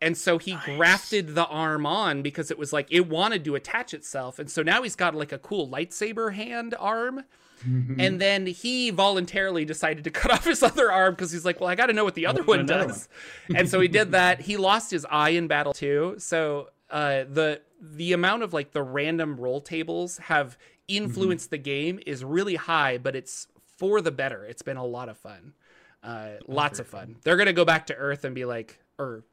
[0.00, 0.64] And so he nice.
[0.64, 4.38] grafted the arm on because it was like it wanted to attach itself.
[4.38, 7.24] And so now he's got like a cool lightsaber hand arm
[7.68, 8.00] Mm-hmm.
[8.00, 11.68] And then he voluntarily decided to cut off his other arm because he's like, well,
[11.68, 13.08] I got to know what the other one does.
[13.46, 13.58] One.
[13.58, 14.40] and so he did that.
[14.40, 16.16] He lost his eye in battle too.
[16.18, 20.56] So uh, the the amount of like the random roll tables have
[20.88, 21.54] influenced mm-hmm.
[21.54, 23.46] the game is really high, but it's
[23.76, 24.44] for the better.
[24.44, 25.54] It's been a lot of fun.
[26.02, 27.16] Uh, lots of fun.
[27.22, 29.24] They're gonna go back to Earth and be like, or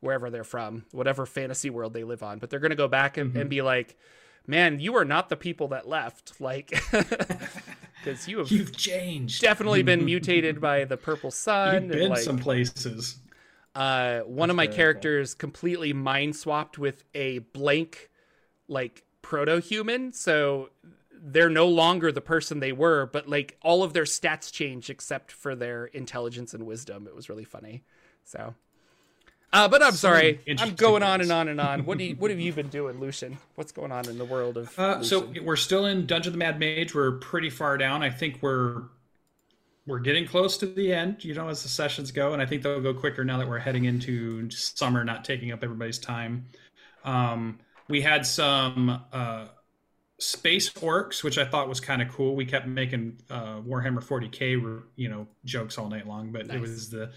[0.00, 3.30] wherever they're from, whatever fantasy world they live on, but they're gonna go back and,
[3.30, 3.40] mm-hmm.
[3.40, 3.96] and be like,
[4.50, 6.40] man, you are not the people that left.
[6.40, 6.68] Like,
[8.04, 9.40] because you have you've changed.
[9.40, 11.84] Definitely been mutated by the purple sun.
[11.84, 13.18] You've been like, some places.
[13.74, 15.38] Uh, one That's of my characters cool.
[15.38, 18.10] completely mind swapped with a blank,
[18.68, 20.12] like proto human.
[20.12, 20.70] So
[21.12, 25.30] they're no longer the person they were, but like all of their stats change except
[25.30, 27.06] for their intelligence and wisdom.
[27.06, 27.84] It was really funny.
[28.24, 28.54] So
[29.52, 31.84] uh, but I'm sorry, I'm going on and on and on.
[31.84, 33.38] What do you, what have you been doing, Lucian?
[33.56, 34.78] What's going on in the world of?
[34.78, 36.94] Uh, so we're still in Dungeon of the Mad Mage.
[36.94, 38.02] We're pretty far down.
[38.02, 38.82] I think we're
[39.86, 41.24] we're getting close to the end.
[41.24, 43.58] You know, as the sessions go, and I think they'll go quicker now that we're
[43.58, 46.46] heading into summer, not taking up everybody's time.
[47.04, 49.46] Um, we had some uh,
[50.18, 52.36] space orcs, which I thought was kind of cool.
[52.36, 56.56] We kept making uh, Warhammer 40k, you know, jokes all night long, but nice.
[56.56, 57.10] it was the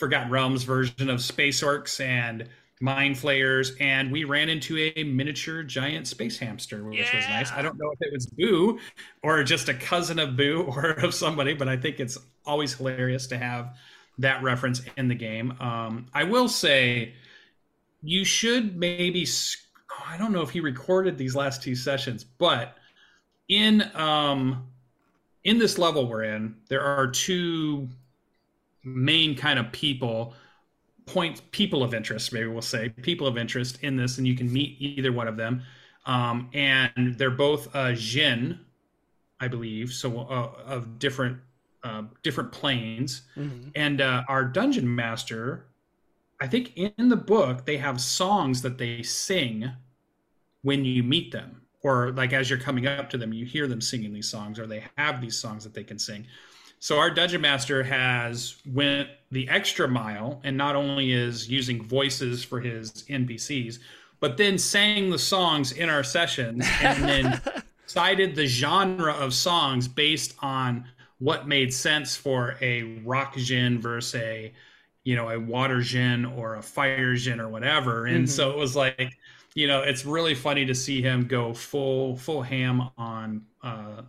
[0.00, 2.48] Forgotten Realms version of Space Orcs and
[2.80, 7.16] Mind Flayers, and we ran into a miniature giant space hamster, which yeah.
[7.16, 7.52] was nice.
[7.52, 8.80] I don't know if it was Boo
[9.22, 13.26] or just a cousin of Boo or of somebody, but I think it's always hilarious
[13.28, 13.76] to have
[14.18, 15.52] that reference in the game.
[15.60, 17.12] Um, I will say
[18.02, 19.26] you should maybe.
[19.92, 22.78] Oh, I don't know if he recorded these last two sessions, but
[23.48, 24.66] in um,
[25.44, 27.90] in this level we're in, there are two
[28.84, 30.34] main kind of people
[31.06, 34.50] point people of interest maybe we'll say people of interest in this and you can
[34.52, 35.62] meet either one of them
[36.06, 38.60] um, and they're both uh, Jinn,
[39.38, 41.38] I believe, so uh, of different
[41.82, 43.22] uh, different planes.
[43.36, 43.72] Mhm.
[43.74, 45.66] And uh, our dungeon master,
[46.40, 49.70] I think in the book they have songs that they sing
[50.62, 53.80] when you meet them, or like as you're coming up to them, you hear them
[53.80, 56.26] singing these songs, or they have these songs that they can sing.
[56.80, 62.42] So our dungeon master has went the extra mile, and not only is using voices
[62.42, 63.78] for his NPCs,
[64.18, 67.40] but then sang the songs in our sessions, and then
[67.86, 70.86] cited the genre of songs based on
[71.18, 74.52] what made sense for a rock jinn versus a
[75.04, 78.28] you know a water jinn or a fire jinn or whatever and Mhm.
[78.28, 79.12] so it was like
[79.54, 84.02] you know it's really funny to see him go full full ham on uh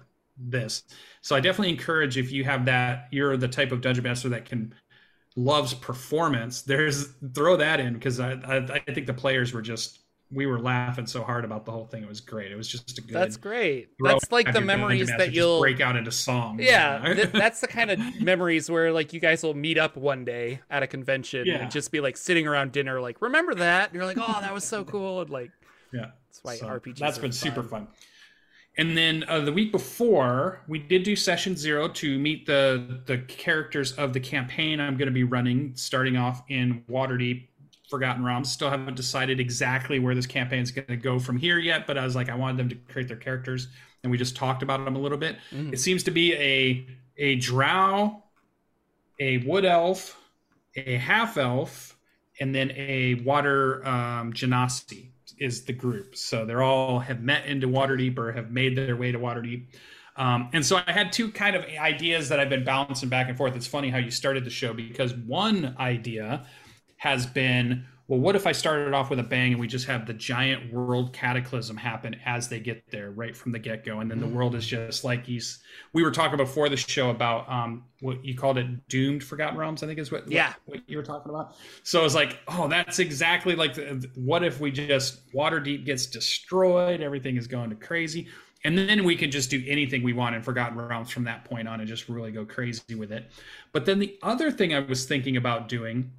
[0.50, 0.84] this
[1.22, 4.46] so i definitely encourage if you have that you're the type of dungeon master that
[4.46, 4.74] can
[5.36, 10.00] loves performance there's throw that in because I, I i think the players were just
[10.34, 12.98] we were laughing so hard about the whole thing it was great it was just
[12.98, 13.90] a good That's great.
[14.00, 17.92] That's like the memories that you'll break out into song Yeah, th- that's the kind
[17.92, 21.58] of memories where like you guys will meet up one day at a convention Yeah.
[21.58, 23.90] and just be like sitting around dinner, like remember that?
[23.90, 25.52] And you're like, oh, that was so cool, and like
[25.92, 26.98] yeah that's why So RPGs.
[27.00, 27.90] That's been super fun.
[28.78, 33.20] And then uh, the week before, we did do session zero to meet the the
[33.20, 37.48] characters of the campaign I'm going to be running, starting off in Waterdeep,
[37.90, 38.50] Forgotten Realms.
[38.52, 41.98] Still haven't decided exactly where this campaign is going to go from here yet, but
[41.98, 43.68] I was like, I wanted them to create their characters,
[44.04, 45.38] and we just talked about them a little bit.
[45.52, 45.74] Mhm.
[45.74, 46.86] It seems to be a
[47.18, 48.24] a drow,
[49.20, 50.18] a wood elf,
[50.78, 51.98] a half elf,
[52.40, 55.11] and then a water um, genasi
[55.42, 56.16] is the group.
[56.16, 59.66] So they're all have met into Waterdeep or have made their way to Waterdeep.
[60.16, 63.38] Um, and so I had two kind of ideas that I've been bouncing back and
[63.38, 63.56] forth.
[63.56, 66.46] It's funny how you started the show because one idea
[66.98, 70.06] has been well, what if I started off with a bang and we just have
[70.06, 74.02] the giant world cataclysm happen as they get there right from the get go?
[74.02, 75.60] And then the world is just like he's.
[75.94, 79.82] We were talking before the show about um, what you called it doomed Forgotten Realms,
[79.82, 80.52] I think is what, what- Yeah.
[80.66, 81.56] what, you were talking about.
[81.84, 86.06] So I was like, oh, that's exactly like the, what if we just Waterdeep gets
[86.06, 88.28] destroyed, everything is going to crazy.
[88.66, 91.66] And then we can just do anything we want in Forgotten Realms from that point
[91.66, 93.32] on and just really go crazy with it.
[93.72, 96.12] But then the other thing I was thinking about doing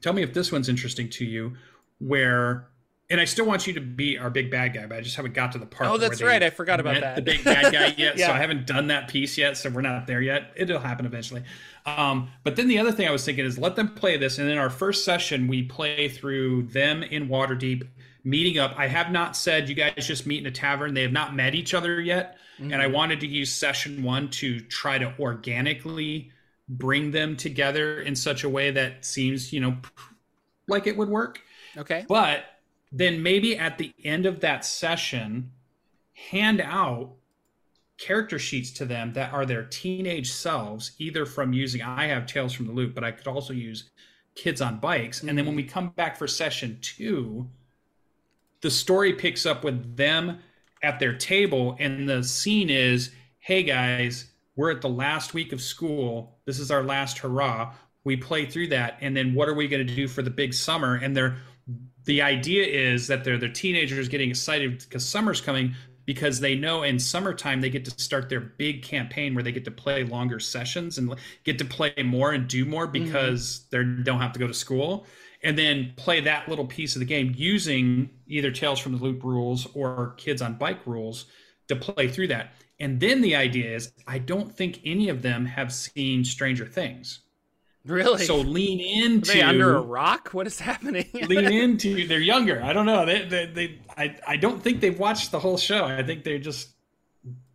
[0.00, 1.56] tell me if this one's interesting to you
[1.98, 2.66] where
[3.10, 5.34] and i still want you to be our big bad guy but i just haven't
[5.34, 6.42] got to the part Oh, where that's right.
[6.42, 7.16] I forgot about that.
[7.16, 10.06] the big bad guy yet so i haven't done that piece yet so we're not
[10.06, 10.52] there yet.
[10.56, 11.42] It'll happen eventually.
[11.86, 14.48] Um, but then the other thing i was thinking is let them play this and
[14.48, 17.86] in our first session we play through them in waterdeep
[18.22, 18.74] meeting up.
[18.78, 20.92] I have not said you guys just meet in a tavern.
[20.92, 24.60] They have not met each other yet and i wanted to use session one to
[24.60, 26.30] try to organically
[26.70, 29.76] bring them together in such a way that seems you know
[30.68, 31.40] like it would work.
[31.76, 32.04] Okay.
[32.08, 32.44] but
[32.90, 35.52] then maybe at the end of that session
[36.30, 37.12] hand out
[37.96, 42.52] character sheets to them that are their teenage selves either from using i have tales
[42.52, 43.90] from the loop but i could also use
[44.34, 45.20] kids on bikes.
[45.20, 45.56] And then when mm-hmm.
[45.56, 47.48] we come back for session two
[48.62, 50.38] the story picks up with them
[50.82, 51.76] at their table.
[51.78, 56.72] And the scene is hey guys we're at the last week of school this is
[56.72, 57.72] our last hurrah.
[58.02, 60.52] We play through that and then what are we going to do for the big
[60.52, 60.96] summer?
[60.96, 61.36] And they're
[62.06, 65.74] the idea is that they're the teenagers getting excited because summer's coming
[66.06, 69.64] because they know in summertime they get to start their big campaign where they get
[69.64, 73.04] to play longer sessions and get to play more and do more mm-hmm.
[73.04, 75.06] because they don't have to go to school.
[75.44, 79.22] And then play that little piece of the game using either Tales from the Loop
[79.22, 81.26] rules or Kids on Bike rules
[81.68, 82.54] to play through that.
[82.80, 87.20] And then the idea is, I don't think any of them have seen Stranger Things.
[87.84, 88.24] Really?
[88.24, 90.30] So lean Are into they under a rock?
[90.32, 91.08] What is happening?
[91.14, 92.62] lean into they're younger.
[92.62, 93.06] I don't know.
[93.06, 95.84] They, they, they I, I don't think they've watched the whole show.
[95.84, 96.70] I think they're just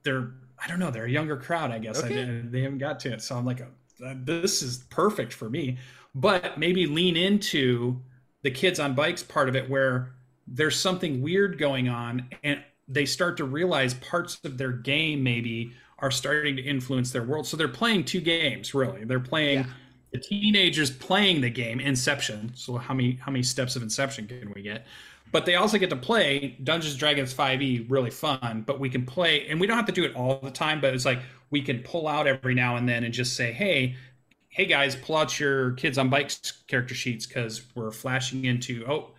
[0.04, 0.32] they're
[0.64, 0.90] I don't know.
[0.90, 1.72] They're a younger crowd.
[1.72, 2.24] I guess Okay.
[2.24, 3.22] I, they haven't got to it.
[3.22, 5.78] So I'm like, uh, this is perfect for me.
[6.16, 8.02] But maybe lean into
[8.42, 10.14] the kids on bikes part of it where
[10.48, 15.74] there's something weird going on and they start to realize parts of their game maybe
[16.00, 17.48] are starting to influence their world.
[17.48, 19.06] So they're playing two games really.
[19.06, 19.66] They're playing Yeah.
[20.12, 22.52] the teenagers playing the game Inception.
[22.56, 24.86] So how many how many steps of Inception can we get?
[25.32, 28.64] But they also get to play Dungeons Dragons 5e, really fun.
[28.66, 30.80] But we can play, and we don't have to do it all the time.
[30.80, 31.20] But it's like
[31.50, 33.96] we can pull out every now and then and just say, "Hey,
[34.50, 39.15] hey guys, pull out your kids on bikes character sheets because we're flashing into oh,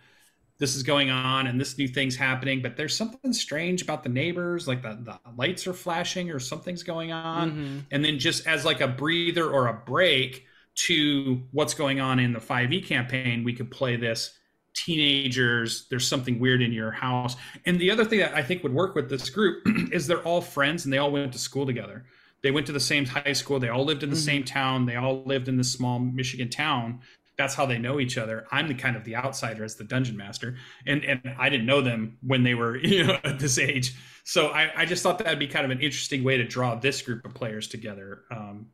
[0.59, 4.09] this is going on and this new thing's happening." But there's something strange about the
[4.09, 7.85] neighbors, like the, the lights are flashing or something's going on Mhm.
[7.91, 10.45] and then just as like a breather or a break
[10.75, 14.37] to what's going on in the 5e campaign we could play this
[14.77, 15.87] teenagers.
[15.89, 17.35] There's something weird in your house.
[17.65, 20.41] And the other thing that I think would work with this group is they're all
[20.41, 22.05] friends and they all went to school together.
[22.43, 23.59] They went to the same high school.
[23.59, 24.25] They all lived in the mm-hmm.
[24.25, 24.85] same town.
[24.85, 26.99] They all lived in this small Michigan town.
[27.37, 28.47] That's how they know each other.
[28.51, 31.81] I'm the kind of the outsider as the dungeon master, and and I didn't know
[31.81, 33.95] them when they were you know at this age.
[34.23, 37.01] So I, I just thought that'd be kind of an interesting way to draw this
[37.01, 38.23] group of players together.
[38.29, 38.67] Um,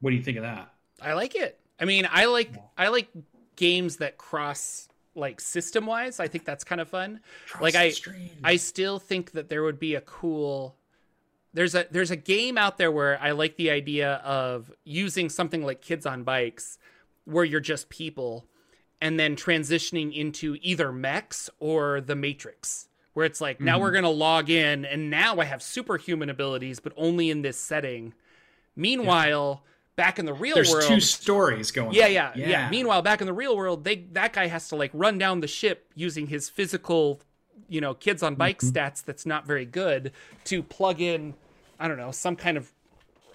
[0.00, 0.72] what do you think of that?
[1.00, 1.58] I like it.
[1.78, 3.08] I mean, I like I like
[3.56, 6.20] games that cross like system wise.
[6.20, 7.20] I think that's kind of fun.
[7.48, 7.92] Cross like I
[8.42, 10.76] I still think that there would be a cool
[11.52, 15.64] there's a there's a game out there where I like the idea of using something
[15.64, 16.78] like Kids on Bikes
[17.24, 18.46] where you're just people
[19.00, 23.66] and then transitioning into either mechs or the Matrix where it's like mm-hmm.
[23.66, 27.42] now we're going to log in and now I have superhuman abilities but only in
[27.42, 28.14] this setting.
[28.76, 31.92] Meanwhile, yeah back in the real There's world, two stories going.
[31.92, 32.70] Yeah, yeah, yeah, yeah.
[32.70, 35.48] Meanwhile, back in the real world, they that guy has to like run down the
[35.48, 37.20] ship using his physical,
[37.68, 38.76] you know, kids on bike mm-hmm.
[38.76, 40.12] stats that's not very good
[40.44, 41.34] to plug in,
[41.78, 42.72] I don't know, some kind of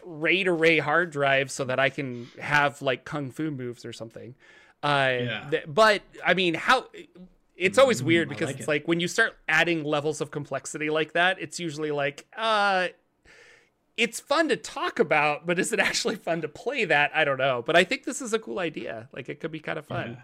[0.03, 4.35] RAID array hard drive so that I can have like kung fu moves or something.
[4.81, 5.47] Uh, yeah.
[5.49, 6.85] Th- but I mean, how?
[7.55, 8.69] It's always weird mm, because like it's it.
[8.69, 12.87] like when you start adding levels of complexity like that, it's usually like, uh,
[13.97, 17.11] it's fun to talk about, but is it actually fun to play that?
[17.13, 17.61] I don't know.
[17.65, 19.09] But I think this is a cool idea.
[19.11, 20.11] Like it could be kind of fun.
[20.11, 20.21] Yeah.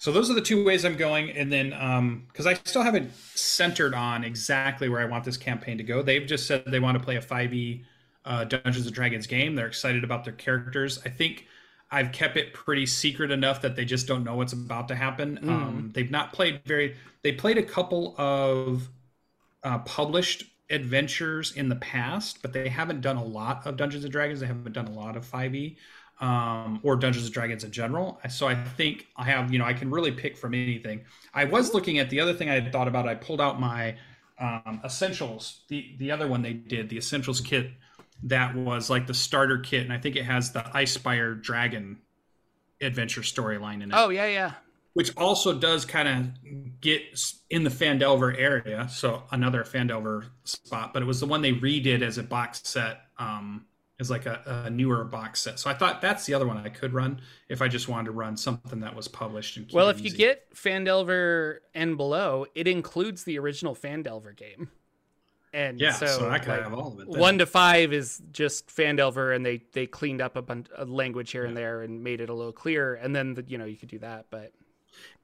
[0.00, 2.82] So those are the two ways I'm going, and then um because um, I still
[2.82, 6.02] haven't centered on exactly where I want this campaign to go.
[6.02, 7.82] They've just said they want to play a 5e
[8.28, 9.54] uh, Dungeons and Dragons game.
[9.54, 11.00] They're excited about their characters.
[11.04, 11.46] I think
[11.90, 15.40] I've kept it pretty secret enough that they just don't know what's about to happen.
[15.42, 15.48] Mm.
[15.48, 16.94] Um, they've not played very.
[17.22, 18.88] They played a couple of
[19.64, 24.12] uh, published adventures in the past, but they haven't done a lot of Dungeons and
[24.12, 24.40] Dragons.
[24.40, 25.76] They haven't done a lot of 5e
[26.20, 28.20] um, or Dungeons and Dragons in general.
[28.28, 31.04] So I think I have, you know, I can really pick from anything.
[31.32, 33.08] I was looking at the other thing I had thought about.
[33.08, 33.96] I pulled out my
[34.38, 37.70] um, essentials, the the other one they did, the essentials kit
[38.24, 41.98] that was like the starter kit, and I think it has the Icespire Dragon
[42.80, 43.94] adventure storyline in it.
[43.94, 44.52] Oh yeah, yeah
[44.98, 47.02] which also does kind of get
[47.50, 48.88] in the Phandelver area.
[48.90, 53.02] So another Phandelver spot, but it was the one they redid as a box set,
[53.16, 53.66] um,
[54.00, 55.60] as like a, a, newer box set.
[55.60, 58.10] So I thought that's the other one I could run if I just wanted to
[58.10, 59.60] run something that was published.
[59.72, 64.68] Well, if you get Phandelver and below, it includes the original Phandelver game.
[65.52, 67.10] And yeah, so, so I could like, have all of it.
[67.10, 67.20] Then.
[67.20, 71.30] One to five is just Phandelver, and they they cleaned up a bunch of language
[71.30, 71.48] here yeah.
[71.48, 72.94] and there and made it a little clearer.
[72.94, 74.52] And then the, you know you could do that, but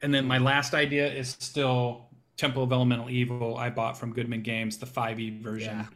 [0.02, 2.06] and then my last idea is still
[2.36, 3.56] Temple of Elemental Evil.
[3.56, 5.78] I bought from Goodman Games, the 5e version.
[5.78, 5.86] Yeah.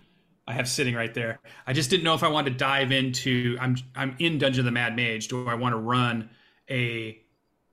[0.46, 1.40] I have sitting right there.
[1.66, 3.58] I just didn't know if I wanted to dive into.
[3.60, 5.28] I'm I'm in Dungeon of the Mad Mage.
[5.28, 6.30] Do I want to run
[6.70, 7.20] a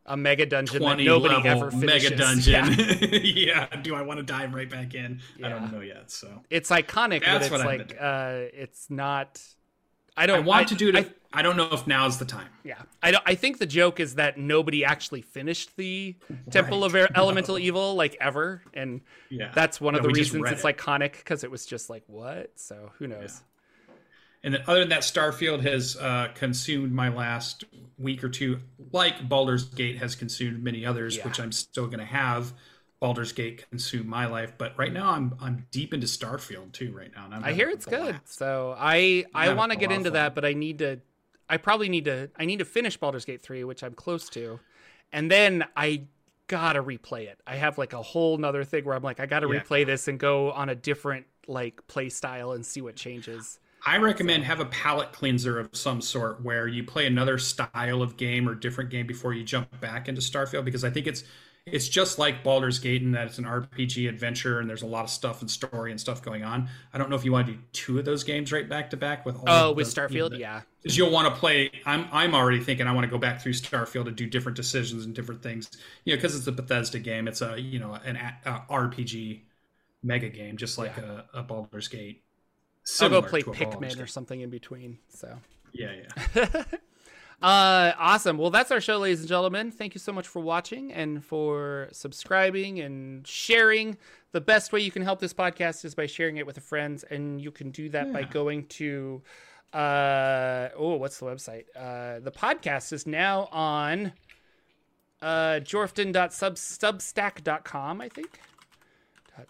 [0.06, 2.12] a mega dungeon that nobody ever finishes?
[2.12, 2.76] Mega dungeon.
[3.12, 3.20] Yeah.
[3.70, 3.76] yeah.
[3.82, 5.22] Do I want to dive right back in?
[5.38, 5.48] Yeah.
[5.48, 6.12] I don't know yet.
[6.12, 9.42] So it's iconic, That's but it's like uh, it's not
[10.18, 10.96] I don't I want I, to do it.
[10.96, 12.48] I, I, don't know if now's the time.
[12.64, 13.24] Yeah, I don't.
[13.26, 16.52] I think the joke is that nobody actually finished the right.
[16.52, 19.52] Temple of Elemental Evil like ever, and yeah.
[19.54, 20.78] that's one of no, the reasons it's it.
[20.78, 22.52] iconic because it was just like what.
[22.56, 23.42] So who knows?
[23.42, 23.55] Yeah.
[24.46, 27.64] And then other than that, Starfield has uh, consumed my last
[27.98, 28.60] week or two,
[28.92, 31.24] like Baldur's Gate has consumed many others, yeah.
[31.26, 32.54] which I'm still going to have.
[33.00, 36.94] Baldur's Gate consume my life, but right now I'm I'm deep into Starfield too.
[36.96, 40.46] Right now, i hear it's good, so I I want to get into that, but
[40.46, 41.02] I need to.
[41.50, 42.30] I probably need to.
[42.38, 44.60] I need to finish Baldur's Gate three, which I'm close to,
[45.12, 46.04] and then I
[46.48, 47.40] gotta replay it.
[47.46, 49.60] I have like a whole nother thing where I'm like, I gotta yeah.
[49.60, 53.60] replay this and go on a different like play style and see what changes.
[53.86, 58.18] I recommend have a palate cleanser of some sort where you play another style of
[58.18, 61.24] game or different game before you jump back into Starfield because I think it's
[61.68, 65.04] it's just like Baldur's Gate in that it's an RPG adventure and there's a lot
[65.04, 66.70] of stuff and story and stuff going on.
[66.94, 68.98] I don't know if you want to do two of those games right back to
[68.98, 69.44] back with all.
[69.48, 70.62] Oh, with Starfield, know, yeah.
[70.82, 71.72] Because you'll want to play.
[71.86, 75.06] I'm I'm already thinking I want to go back through Starfield and do different decisions
[75.06, 75.72] and different things.
[76.06, 77.28] You know, because it's a Bethesda game.
[77.28, 79.42] It's a you know an a, RPG
[80.04, 81.22] mega game, just like yeah.
[81.34, 82.25] a, a Baldur's Gate.
[83.02, 85.00] I'll go play Pikmin or something in between.
[85.10, 85.38] So
[85.74, 85.92] yeah,
[86.36, 86.64] yeah.
[87.42, 88.38] Uh, awesome.
[88.38, 89.70] Well, that's our show, ladies and gentlemen.
[89.70, 93.98] Thank you so much for watching and for subscribing and sharing.
[94.32, 97.42] The best way you can help this podcast is by sharing it with friends, and
[97.42, 98.14] you can do that yeah.
[98.14, 99.22] by going to
[99.74, 101.66] uh oh, what's the website?
[101.76, 104.14] Uh, the podcast is now on
[105.22, 108.40] uh jorphdan.substack.com, I think.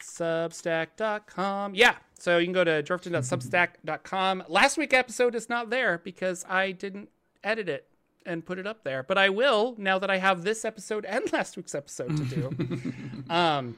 [0.01, 1.75] Substack.com.
[1.75, 1.95] Yeah.
[2.17, 4.45] So you can go to jorphdan.substack.com.
[4.47, 7.09] Last week episode is not there because I didn't
[7.43, 7.87] edit it.
[8.25, 9.03] and put it up there.
[9.03, 12.55] But I will now that I have this episode and last week's episode to do.
[13.29, 13.77] um,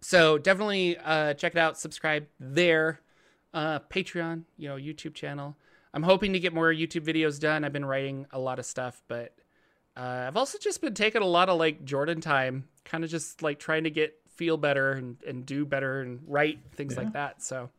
[0.00, 1.78] so definitely uh, check it out.
[1.78, 3.00] Subscribe there.
[3.52, 5.56] Uh, Patreon, you know, YouTube channel.
[5.92, 7.62] I'm hoping to get more YouTube videos done.
[7.64, 9.32] I've been writing a lot of stuff, but
[9.96, 13.42] uh, I've also just been taking a lot of like Jordan time, kind of just
[13.42, 17.02] like trying to get feel better and, and do better and write things yeah.
[17.02, 17.42] like that.
[17.42, 17.70] So,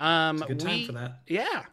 [0.00, 1.20] um, good time we, for that.
[1.26, 1.64] Yeah.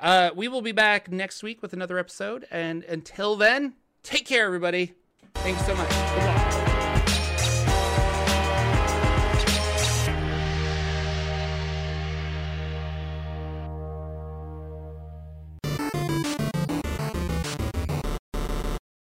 [0.00, 2.46] Uh, we will be back next week with another episode.
[2.50, 4.94] And until then, take care, everybody.
[5.34, 6.73] Thanks so much.